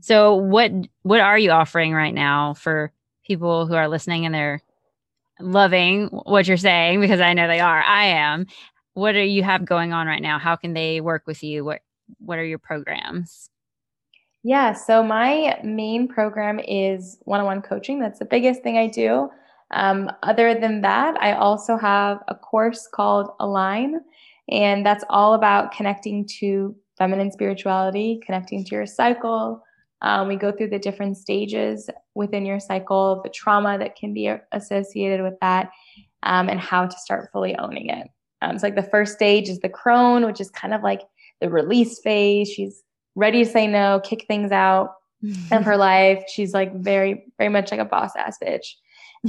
So 0.00 0.34
what 0.34 0.70
what 1.02 1.20
are 1.20 1.38
you 1.38 1.50
offering 1.50 1.92
right 1.92 2.14
now 2.14 2.54
for 2.54 2.92
people 3.26 3.66
who 3.66 3.74
are 3.74 3.88
listening 3.88 4.24
and 4.24 4.34
they're 4.34 4.62
loving 5.40 6.06
what 6.06 6.46
you're 6.48 6.56
saying 6.56 7.00
because 7.00 7.20
I 7.20 7.34
know 7.34 7.48
they 7.48 7.60
are. 7.60 7.82
I 7.82 8.06
am. 8.06 8.46
What 8.94 9.12
do 9.12 9.20
you 9.20 9.42
have 9.42 9.64
going 9.64 9.92
on 9.92 10.06
right 10.06 10.22
now? 10.22 10.38
How 10.38 10.56
can 10.56 10.72
they 10.72 11.00
work 11.00 11.24
with 11.26 11.42
you? 11.42 11.64
What 11.64 11.80
what 12.18 12.38
are 12.38 12.44
your 12.44 12.58
programs? 12.58 13.50
Yeah, 14.44 14.72
so 14.72 15.02
my 15.02 15.60
main 15.62 16.08
program 16.08 16.60
is 16.60 17.18
one-on-one 17.22 17.60
coaching. 17.62 17.98
That's 17.98 18.18
the 18.18 18.24
biggest 18.24 18.62
thing 18.62 18.78
I 18.78 18.86
do. 18.86 19.28
Um, 19.70 20.10
other 20.22 20.54
than 20.54 20.80
that, 20.82 21.20
I 21.20 21.32
also 21.32 21.76
have 21.76 22.22
a 22.28 22.34
course 22.34 22.88
called 22.92 23.30
Align, 23.40 24.00
and 24.48 24.84
that's 24.84 25.04
all 25.10 25.34
about 25.34 25.72
connecting 25.72 26.26
to 26.38 26.74
feminine 26.96 27.30
spirituality, 27.30 28.20
connecting 28.24 28.64
to 28.64 28.74
your 28.74 28.86
cycle. 28.86 29.62
Um, 30.00 30.28
we 30.28 30.36
go 30.36 30.52
through 30.52 30.70
the 30.70 30.78
different 30.78 31.16
stages 31.16 31.90
within 32.14 32.46
your 32.46 32.60
cycle, 32.60 33.20
the 33.22 33.30
trauma 33.30 33.78
that 33.78 33.96
can 33.96 34.14
be 34.14 34.32
associated 34.52 35.22
with 35.22 35.34
that, 35.40 35.70
um, 36.22 36.48
and 36.48 36.60
how 36.60 36.86
to 36.86 36.98
start 36.98 37.30
fully 37.32 37.56
owning 37.56 37.90
it. 37.90 38.08
Um, 38.40 38.58
so, 38.58 38.68
like 38.68 38.76
the 38.76 38.82
first 38.82 39.14
stage 39.14 39.48
is 39.48 39.58
the 39.58 39.68
crone, 39.68 40.24
which 40.24 40.40
is 40.40 40.50
kind 40.50 40.72
of 40.72 40.82
like 40.82 41.02
the 41.40 41.50
release 41.50 41.98
phase. 42.00 42.48
She's 42.48 42.82
ready 43.16 43.44
to 43.44 43.50
say 43.50 43.66
no, 43.66 44.00
kick 44.02 44.24
things 44.26 44.52
out 44.52 44.94
of 45.52 45.64
her 45.64 45.76
life. 45.76 46.22
She's 46.28 46.54
like 46.54 46.74
very, 46.74 47.26
very 47.36 47.50
much 47.50 47.70
like 47.70 47.80
a 47.80 47.84
boss 47.84 48.12
ass 48.16 48.38
bitch 48.42 48.64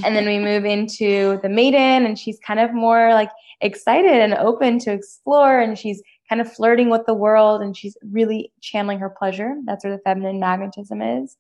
and 0.04 0.16
then 0.16 0.26
we 0.26 0.40
move 0.40 0.66
into 0.66 1.40
the 1.42 1.50
maiden 1.50 2.06
and 2.06 2.18
she's 2.18 2.40
kind 2.40 2.60
of 2.60 2.74
more 2.74 3.14
like 3.14 3.30
excited 3.62 4.12
and 4.12 4.34
open 4.36 4.80
to 4.80 4.92
explore 4.92 5.60
and 5.60 5.78
she's 5.78 6.02
kind 6.28 6.42
of 6.42 6.52
flirting 6.52 6.90
with 6.90 7.06
the 7.06 7.14
world 7.14 7.62
and 7.62 7.76
she's 7.76 7.98
really 8.12 8.52
channeling 8.62 9.00
her 9.00 9.10
pleasure. 9.10 9.56
That's 9.66 9.84
where 9.84 9.96
the 9.96 10.02
feminine 10.04 10.40
magnetism 10.40 11.02
is. 11.02 11.38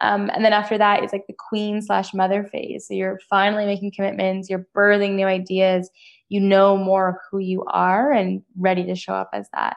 Um, 0.00 0.30
and 0.34 0.44
then 0.44 0.52
after 0.52 0.76
that 0.78 1.04
it's 1.04 1.12
like 1.12 1.26
the 1.28 1.36
queen 1.48 1.80
slash 1.80 2.12
mother 2.14 2.44
phase. 2.44 2.88
So 2.88 2.94
you're 2.94 3.20
finally 3.30 3.66
making 3.66 3.92
commitments 3.92 4.50
you're 4.50 4.66
birthing 4.74 5.14
new 5.14 5.26
ideas 5.26 5.90
you 6.28 6.40
know 6.40 6.76
more 6.76 7.10
of 7.10 7.16
who 7.30 7.38
you 7.38 7.64
are 7.68 8.12
and 8.12 8.42
ready 8.58 8.84
to 8.84 8.94
show 8.94 9.14
up 9.14 9.30
as 9.32 9.48
that. 9.54 9.76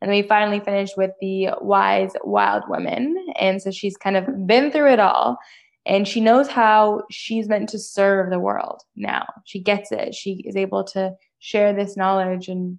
And 0.00 0.10
we 0.10 0.22
finally 0.22 0.60
finished 0.60 0.96
with 0.96 1.12
the 1.20 1.50
wise 1.60 2.12
wild 2.24 2.64
woman. 2.68 3.16
And 3.36 3.62
so 3.62 3.70
she's 3.70 3.96
kind 3.96 4.16
of 4.16 4.46
been 4.46 4.70
through 4.70 4.92
it 4.92 5.00
all 5.00 5.38
and 5.86 6.08
she 6.08 6.20
knows 6.20 6.48
how 6.48 7.02
she's 7.10 7.48
meant 7.48 7.68
to 7.70 7.78
serve 7.78 8.30
the 8.30 8.38
world 8.38 8.82
now. 8.96 9.26
She 9.44 9.60
gets 9.60 9.92
it. 9.92 10.14
She 10.14 10.42
is 10.46 10.56
able 10.56 10.84
to 10.84 11.14
share 11.40 11.74
this 11.74 11.96
knowledge 11.96 12.48
and 12.48 12.78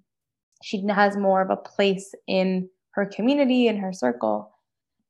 she 0.62 0.84
has 0.88 1.16
more 1.16 1.40
of 1.40 1.50
a 1.50 1.56
place 1.56 2.14
in 2.26 2.68
her 2.92 3.06
community 3.06 3.68
and 3.68 3.78
her 3.78 3.92
circle, 3.92 4.50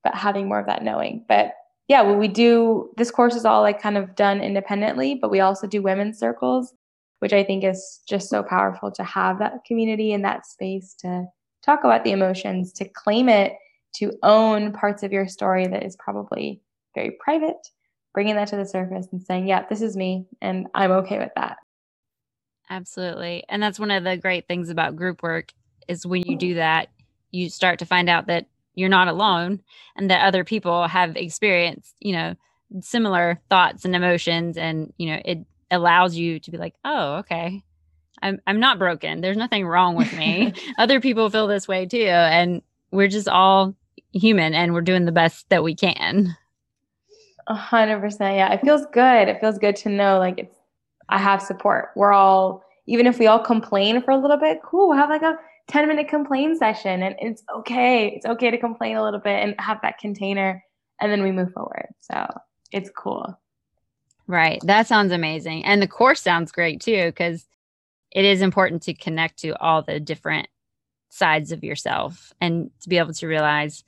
but 0.05 0.15
having 0.15 0.49
more 0.49 0.61
of 0.61 0.67
that 0.67 0.83
knowing. 0.83 1.25
But 1.27 1.53
yeah, 1.89 2.03
well, 2.03 2.17
we 2.17 2.29
do 2.29 2.91
this 2.97 3.11
course 3.11 3.35
is 3.35 3.45
all 3.45 3.63
like 3.63 3.81
kind 3.81 3.97
of 3.97 4.15
done 4.15 4.41
independently, 4.41 5.15
but 5.15 5.31
we 5.31 5.41
also 5.41 5.67
do 5.67 5.81
women's 5.81 6.19
circles, 6.19 6.75
which 7.21 7.33
I 7.33 7.45
think 7.45 7.65
is 7.65 8.01
just 8.09 8.29
so 8.29 8.43
powerful 8.43 8.91
to 8.91 9.05
have 9.05 9.39
that 9.39 9.65
community 9.65 10.13
and 10.13 10.25
that 10.25 10.47
space 10.47 10.95
to 11.01 11.27
talk 11.65 11.85
about 11.85 12.05
the 12.05 12.11
emotions, 12.11 12.73
to 12.75 12.89
claim 12.89 13.29
it, 13.29 13.55
to 13.95 14.13
own 14.23 14.73
parts 14.73 15.03
of 15.03 15.13
your 15.13 15.29
story 15.29 15.67
that 15.67 15.85
is 15.85 15.97
probably 15.97 16.61
very 16.95 17.13
private 17.21 17.57
bringing 18.17 18.37
that 18.37 18.49
to 18.49 18.57
the 18.57 18.65
surface 18.65 19.07
and 19.13 19.23
saying, 19.23 19.47
yeah, 19.47 19.67
this 19.69 19.83
is 19.83 19.95
me 19.95 20.25
and 20.41 20.69
I'm 20.75 20.91
okay 20.91 21.19
with 21.19 21.33
that. 21.37 21.59
Absolutely. 22.71 23.45
And 23.47 23.63
that's 23.63 23.79
one 23.79 23.91
of 23.91 24.05
the 24.05 24.17
great 24.17 24.49
things 24.49 24.71
about 24.71 24.97
group 24.97 25.23
work 25.23 25.53
is 25.87 26.07
when 26.07 26.23
you 26.25 26.35
do 26.39 26.53
mm. 26.53 26.57
that, 26.57 26.89
you 27.31 27.51
start 27.51 27.81
to 27.81 27.85
find 27.85 28.09
out 28.09 28.29
that 28.29 28.47
you're 28.75 28.89
not 28.89 29.09
alone 29.09 29.61
and 29.97 30.11
that 30.11 30.25
other 30.25 30.45
people 30.45 30.89
have 30.89 31.15
experienced, 31.15 31.95
you 32.01 32.15
know, 32.15 32.35
similar 32.81 33.39
thoughts 33.51 33.85
and 33.85 33.95
emotions 33.95 34.57
and, 34.57 34.95
you 34.97 35.09
know, 35.13 35.21
it 35.23 35.41
allows 35.71 36.17
you 36.17 36.41
to 36.41 36.51
be 36.51 36.57
like, 36.57 36.75
"Oh, 36.87 37.17
okay. 37.17 37.63
I'm 38.23 38.41
I'm 38.47 38.61
not 38.61 38.79
broken. 38.79 39.21
There's 39.21 39.37
nothing 39.37 39.67
wrong 39.67 39.95
with 39.95 40.15
me. 40.15 40.55
other 40.79 41.03
people 41.03 41.29
feel 41.29 41.49
this 41.49 41.69
way 41.69 41.85
too 41.85 41.99
and 41.99 42.63
we're 42.91 43.09
just 43.09 43.29
all 43.29 43.77
human 44.13 44.55
and 44.55 44.73
we're 44.73 44.81
doing 44.81 45.05
the 45.05 45.13
best 45.13 45.51
that 45.51 45.63
we 45.63 45.75
can." 45.75 46.35
A 47.49 47.55
hundred 47.55 48.01
percent. 48.01 48.37
Yeah. 48.37 48.53
It 48.53 48.61
feels 48.63 48.87
good. 48.93 49.29
It 49.29 49.41
feels 49.41 49.59
good 49.59 49.77
to 49.77 49.89
know 49.89 50.19
like 50.19 50.39
it's 50.39 50.57
I 51.09 51.19
have 51.19 51.41
support. 51.41 51.91
We're 51.95 52.13
all 52.13 52.65
even 52.87 53.07
if 53.07 53.19
we 53.19 53.27
all 53.27 53.39
complain 53.39 54.03
for 54.03 54.13
a 54.13 54.19
little 54.19 54.37
bit, 54.37 54.61
cool. 54.65 54.89
We'll 54.89 54.99
have 54.99 55.11
like 55.11 55.23
a 55.23 55.39
10 55.69 55.89
minute 55.89 56.09
complain 56.09 56.57
session 56.57 57.03
and 57.03 57.17
it's 57.19 57.43
okay. 57.55 58.09
It's 58.09 58.27
okay 58.27 58.51
to 58.51 58.59
complain 58.59 58.97
a 58.97 59.03
little 59.03 59.21
bit 59.21 59.43
and 59.43 59.55
have 59.59 59.81
that 59.83 59.99
container 59.99 60.63
and 61.01 61.11
then 61.11 61.23
we 61.23 61.33
move 61.33 61.53
forward. 61.53 61.89
So 62.01 62.27
it's 62.73 62.91
cool. 62.97 63.39
Right. 64.27 64.61
That 64.65 64.87
sounds 64.87 65.13
amazing. 65.13 65.65
And 65.65 65.81
the 65.81 65.89
course 65.89 66.21
sounds 66.21 66.51
great 66.53 66.81
too, 66.81 67.07
because 67.07 67.47
it 68.11 68.25
is 68.25 68.43
important 68.43 68.83
to 68.83 68.95
connect 68.95 69.39
to 69.41 69.61
all 69.61 69.83
the 69.83 70.01
different 70.01 70.49
sides 71.11 71.53
of 71.53 71.63
yourself 71.63 72.33
and 72.41 72.71
to 72.81 72.89
be 72.89 72.99
able 72.99 73.15
to 73.15 73.27
realize, 73.27 73.85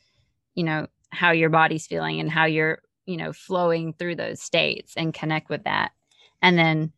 you 0.54 0.64
know, 0.64 0.86
how 1.10 1.30
your 1.30 1.50
body's 1.50 1.86
feeling 1.86 2.20
and 2.20 2.30
how 2.30 2.44
you're, 2.44 2.80
you 3.08 3.16
know, 3.16 3.32
flowing 3.32 3.94
through 3.94 4.16
those 4.16 4.40
states 4.40 4.92
and 4.96 5.14
connect 5.14 5.48
with 5.48 5.64
that. 5.64 5.92
And 6.42 6.58
then 6.58 6.92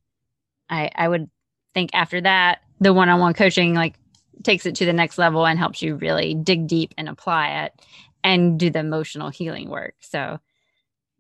I 0.69 0.91
I 0.95 1.09
would 1.09 1.31
think 1.73 1.91
after 1.95 2.21
that, 2.21 2.63
the 2.81 2.93
one-on-one 2.93 3.35
coaching 3.35 3.75
like 3.75 3.95
takes 4.43 4.67
it 4.67 4.75
to 4.75 4.87
the 4.87 4.93
next 4.93 5.19
level 5.19 5.47
and 5.47 5.59
helps 5.59 5.83
you 5.83 5.95
really 5.95 6.35
dig 6.35 6.67
deep 6.67 6.95
and 6.99 7.09
apply 7.09 7.65
it 7.65 7.73
and 8.25 8.59
do 8.59 8.71
the 8.71 8.81
emotional 8.81 9.31
healing 9.31 9.69
work. 9.69 9.95
So 10.01 10.41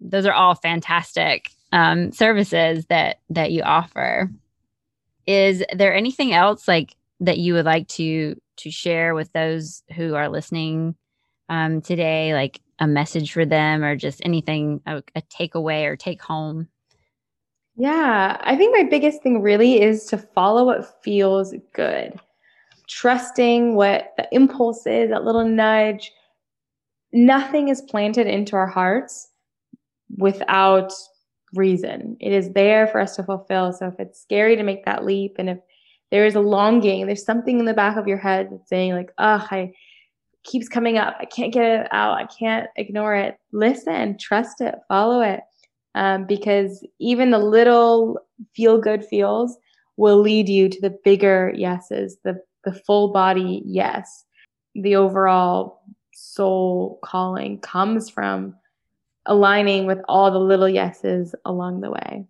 those 0.01 0.27
are 0.27 0.33
all 0.33 0.55
fantastic 0.57 1.53
um, 1.73 2.11
services 2.11 2.87
that 2.87 3.21
that 3.31 3.53
you 3.53 3.63
offer. 3.63 4.29
Is 5.25 5.63
there 5.73 5.95
anything 5.95 6.33
else 6.33 6.67
like 6.67 6.97
that 7.21 7.39
you 7.39 7.55
would 7.55 7.65
like 7.67 7.87
to 7.89 8.41
to 8.57 8.71
share 8.73 9.15
with 9.15 9.33
those 9.33 9.85
who 9.95 10.17
are 10.17 10.29
listening 10.29 10.97
um, 11.51 11.83
today, 11.83 12.33
like 12.33 12.63
a 12.79 12.87
message 12.87 13.33
for 13.33 13.45
them, 13.45 13.85
or 13.85 13.97
just 13.97 14.23
anything 14.25 14.81
a, 14.87 15.03
a 15.15 15.21
takeaway 15.23 15.85
or 15.85 15.97
take 15.97 16.23
home? 16.23 16.69
Yeah, 17.77 18.39
I 18.41 18.57
think 18.57 18.75
my 18.75 18.89
biggest 18.89 19.23
thing 19.23 19.43
really 19.43 19.83
is 19.83 20.07
to 20.07 20.19
follow 20.19 20.65
what 20.65 21.03
feels 21.03 21.55
good. 21.75 22.19
Trusting 22.89 23.75
what 23.75 24.15
the 24.17 24.29
impulse 24.33 24.87
is, 24.87 25.11
that 25.11 25.25
little 25.25 25.45
nudge. 25.45 26.13
Nothing 27.13 27.69
is 27.69 27.83
planted 27.83 28.27
into 28.27 28.55
our 28.55 28.67
hearts 28.67 29.29
without 30.17 30.93
reason. 31.55 32.17
It 32.21 32.33
is 32.33 32.53
there 32.53 32.87
for 32.87 33.01
us 33.01 33.17
to 33.17 33.25
fulfill. 33.25 33.73
So 33.73 33.89
if 33.89 33.99
it's 33.99 34.21
scary 34.21 34.55
to 34.57 34.63
make 34.63 34.85
that 34.85 35.05
leap 35.05 35.37
and 35.39 35.51
if 35.51 35.59
there 36.11 36.27
is 36.27 36.37
a 36.37 36.41
longing, 36.41 37.07
there's 37.07 37.25
something 37.25 37.59
in 37.59 37.65
the 37.65 37.75
back 37.75 37.97
of 37.97 38.07
your 38.07 38.19
head 38.19 38.49
that's 38.51 38.69
saying 38.69 38.93
like, 38.93 39.13
"Ugh, 39.19 39.47
I 39.51 39.73
keeps 40.45 40.69
coming 40.69 40.99
up. 40.99 41.17
I 41.19 41.25
can't 41.25 41.53
get 41.53 41.65
it 41.65 41.89
out. 41.93 42.17
I 42.17 42.27
can't 42.27 42.69
ignore 42.77 43.15
it." 43.15 43.37
Listen, 43.53 44.19
trust 44.19 44.61
it, 44.61 44.75
follow 44.89 45.21
it. 45.21 45.41
Um, 45.95 46.25
because 46.25 46.87
even 46.99 47.31
the 47.31 47.39
little 47.39 48.21
feel 48.55 48.81
good 48.81 49.05
feels 49.05 49.57
will 49.97 50.21
lead 50.21 50.49
you 50.49 50.69
to 50.69 50.81
the 50.81 50.97
bigger 51.05 51.53
yeses, 51.55 52.19
the 52.25 52.41
the 52.65 52.73
full 52.73 53.13
body 53.13 53.63
yes. 53.65 54.25
The 54.75 54.97
overall 54.97 55.83
soul 56.13 56.99
calling 57.03 57.59
comes 57.61 58.09
from 58.09 58.55
aligning 59.27 59.87
with 59.87 59.99
all 60.09 60.31
the 60.31 60.39
little 60.39 60.69
yeses 60.69 61.35
along 61.45 61.81
the 61.81 61.91
way. 61.91 62.27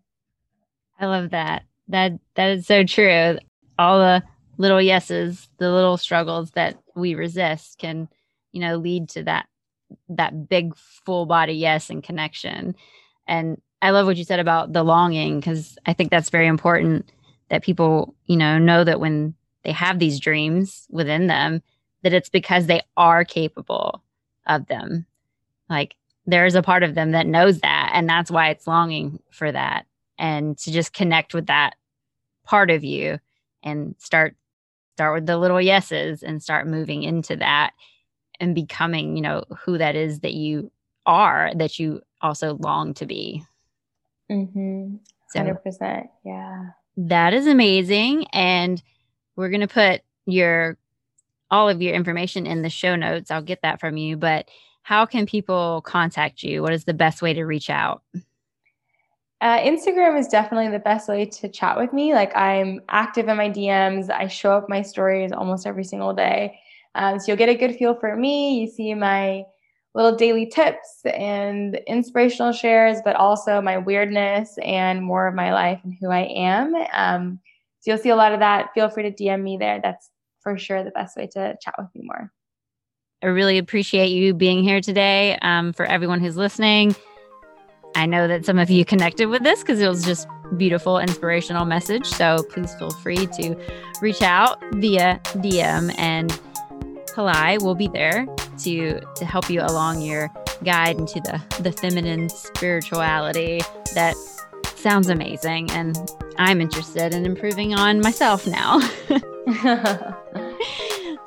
I 0.98 1.06
love 1.06 1.30
that. 1.30 1.64
That 1.88 2.12
that 2.34 2.50
is 2.50 2.66
so 2.66 2.84
true. 2.84 3.38
All 3.78 3.98
the 3.98 4.22
little 4.60 4.80
yeses, 4.80 5.48
the 5.56 5.72
little 5.72 5.96
struggles 5.96 6.50
that 6.50 6.76
we 6.94 7.14
resist 7.14 7.78
can, 7.78 8.08
you 8.52 8.60
know, 8.60 8.76
lead 8.76 9.08
to 9.08 9.22
that 9.22 9.46
that 10.10 10.48
big 10.48 10.76
full 10.76 11.24
body 11.24 11.54
yes 11.54 11.88
and 11.88 12.04
connection. 12.04 12.76
And 13.26 13.60
I 13.80 13.90
love 13.90 14.04
what 14.04 14.18
you 14.18 14.24
said 14.24 14.38
about 14.38 14.74
the 14.74 14.84
longing 14.84 15.40
because 15.40 15.78
I 15.86 15.94
think 15.94 16.10
that's 16.10 16.28
very 16.28 16.46
important 16.46 17.10
that 17.48 17.62
people, 17.62 18.14
you 18.26 18.36
know, 18.36 18.58
know 18.58 18.84
that 18.84 19.00
when 19.00 19.34
they 19.64 19.72
have 19.72 19.98
these 19.98 20.20
dreams 20.20 20.86
within 20.90 21.26
them, 21.26 21.62
that 22.02 22.12
it's 22.12 22.28
because 22.28 22.66
they 22.66 22.82
are 22.98 23.24
capable 23.24 24.02
of 24.46 24.66
them. 24.66 25.06
Like 25.70 25.96
there's 26.26 26.54
a 26.54 26.62
part 26.62 26.82
of 26.82 26.94
them 26.94 27.12
that 27.12 27.26
knows 27.26 27.60
that 27.60 27.92
and 27.94 28.06
that's 28.06 28.30
why 28.30 28.50
it's 28.50 28.66
longing 28.66 29.20
for 29.30 29.50
that 29.50 29.86
and 30.18 30.58
to 30.58 30.70
just 30.70 30.92
connect 30.92 31.32
with 31.32 31.46
that 31.46 31.76
part 32.44 32.70
of 32.70 32.84
you 32.84 33.18
and 33.62 33.94
start 33.98 34.36
start 34.94 35.14
with 35.14 35.26
the 35.26 35.38
little 35.38 35.60
yeses 35.60 36.22
and 36.22 36.42
start 36.42 36.66
moving 36.66 37.02
into 37.02 37.36
that 37.36 37.72
and 38.38 38.54
becoming 38.54 39.16
you 39.16 39.22
know 39.22 39.44
who 39.64 39.78
that 39.78 39.96
is 39.96 40.20
that 40.20 40.34
you 40.34 40.70
are 41.06 41.50
that 41.56 41.78
you 41.78 42.00
also 42.20 42.54
long 42.60 42.94
to 42.94 43.06
be 43.06 43.42
mm-hmm. 44.30 44.96
100% 45.36 45.58
so 45.72 46.08
yeah 46.24 46.66
that 46.96 47.32
is 47.32 47.46
amazing 47.46 48.26
and 48.32 48.82
we're 49.36 49.48
going 49.48 49.60
to 49.60 49.68
put 49.68 50.02
your 50.26 50.76
all 51.50 51.68
of 51.68 51.80
your 51.80 51.94
information 51.94 52.46
in 52.46 52.62
the 52.62 52.70
show 52.70 52.96
notes 52.96 53.30
i'll 53.30 53.42
get 53.42 53.62
that 53.62 53.80
from 53.80 53.96
you 53.96 54.16
but 54.16 54.48
how 54.82 55.06
can 55.06 55.26
people 55.26 55.82
contact 55.82 56.42
you? 56.42 56.62
What 56.62 56.72
is 56.72 56.84
the 56.84 56.94
best 56.94 57.22
way 57.22 57.32
to 57.34 57.44
reach 57.44 57.70
out? 57.70 58.02
Uh, 59.40 59.58
Instagram 59.60 60.18
is 60.18 60.28
definitely 60.28 60.68
the 60.68 60.78
best 60.78 61.08
way 61.08 61.24
to 61.24 61.48
chat 61.48 61.78
with 61.78 61.92
me. 61.92 62.12
Like 62.12 62.36
I'm 62.36 62.80
active 62.90 63.28
in 63.28 63.36
my 63.36 63.48
DMs. 63.48 64.10
I 64.10 64.26
show 64.28 64.52
up 64.52 64.68
my 64.68 64.82
stories 64.82 65.32
almost 65.32 65.66
every 65.66 65.84
single 65.84 66.12
day. 66.12 66.60
Um, 66.94 67.18
so 67.18 67.26
you'll 67.28 67.38
get 67.38 67.48
a 67.48 67.54
good 67.54 67.76
feel 67.76 67.94
for 67.94 68.14
me. 68.16 68.60
You 68.60 68.66
see 68.66 68.92
my 68.94 69.44
little 69.94 70.14
daily 70.14 70.46
tips 70.46 71.00
and 71.04 71.80
inspirational 71.86 72.52
shares, 72.52 72.98
but 73.04 73.16
also 73.16 73.60
my 73.60 73.78
weirdness 73.78 74.56
and 74.62 75.02
more 75.02 75.26
of 75.26 75.34
my 75.34 75.52
life 75.52 75.80
and 75.84 75.96
who 76.00 76.10
I 76.10 76.26
am. 76.36 76.74
Um, 76.92 77.40
so 77.80 77.90
you'll 77.90 77.98
see 77.98 78.10
a 78.10 78.16
lot 78.16 78.32
of 78.32 78.40
that. 78.40 78.68
Feel 78.74 78.90
free 78.90 79.10
to 79.10 79.10
DM 79.10 79.42
me 79.42 79.56
there. 79.56 79.80
That's 79.82 80.10
for 80.40 80.58
sure 80.58 80.84
the 80.84 80.90
best 80.90 81.16
way 81.16 81.26
to 81.28 81.56
chat 81.62 81.74
with 81.78 81.88
me 81.94 82.02
more. 82.04 82.30
I 83.22 83.26
really 83.26 83.58
appreciate 83.58 84.08
you 84.08 84.32
being 84.32 84.62
here 84.62 84.80
today. 84.80 85.38
Um, 85.42 85.72
for 85.72 85.84
everyone 85.84 86.20
who's 86.20 86.36
listening, 86.36 86.94
I 87.94 88.06
know 88.06 88.28
that 88.28 88.44
some 88.44 88.58
of 88.58 88.70
you 88.70 88.84
connected 88.84 89.26
with 89.26 89.42
this 89.42 89.60
because 89.60 89.80
it 89.80 89.88
was 89.88 90.04
just 90.04 90.26
beautiful, 90.56 90.98
inspirational 90.98 91.64
message. 91.64 92.06
So 92.06 92.42
please 92.50 92.74
feel 92.74 92.90
free 92.90 93.26
to 93.26 93.56
reach 94.00 94.22
out 94.22 94.62
via 94.74 95.20
DM, 95.36 95.94
and 95.98 96.30
Kalai 97.14 97.62
will 97.62 97.74
be 97.74 97.88
there 97.88 98.26
to 98.58 99.00
to 99.00 99.24
help 99.24 99.50
you 99.50 99.60
along 99.62 100.02
your 100.02 100.30
guide 100.64 100.98
into 100.98 101.20
the 101.20 101.42
the 101.62 101.72
feminine 101.72 102.28
spirituality 102.28 103.60
that 103.94 104.14
sounds 104.76 105.08
amazing, 105.08 105.70
and 105.72 105.96
I'm 106.38 106.60
interested 106.60 107.14
in 107.14 107.26
improving 107.26 107.74
on 107.74 108.00
myself 108.00 108.46
now. 108.46 108.80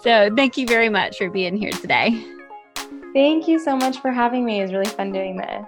So 0.04 0.30
thank 0.36 0.58
you 0.58 0.67
very 0.67 0.89
much 0.89 1.17
for 1.17 1.30
being 1.30 1.56
here 1.56 1.71
today. 1.71 2.26
Thank 3.13 3.47
you 3.47 3.58
so 3.58 3.78
much 3.78 3.99
for 3.99 4.12
having 4.12 4.43
me. 4.43 4.60
It 4.60 4.63
was 4.63 4.73
really 4.73 4.89
fun 4.89 5.13
doing 5.13 5.38
this. 5.38 5.65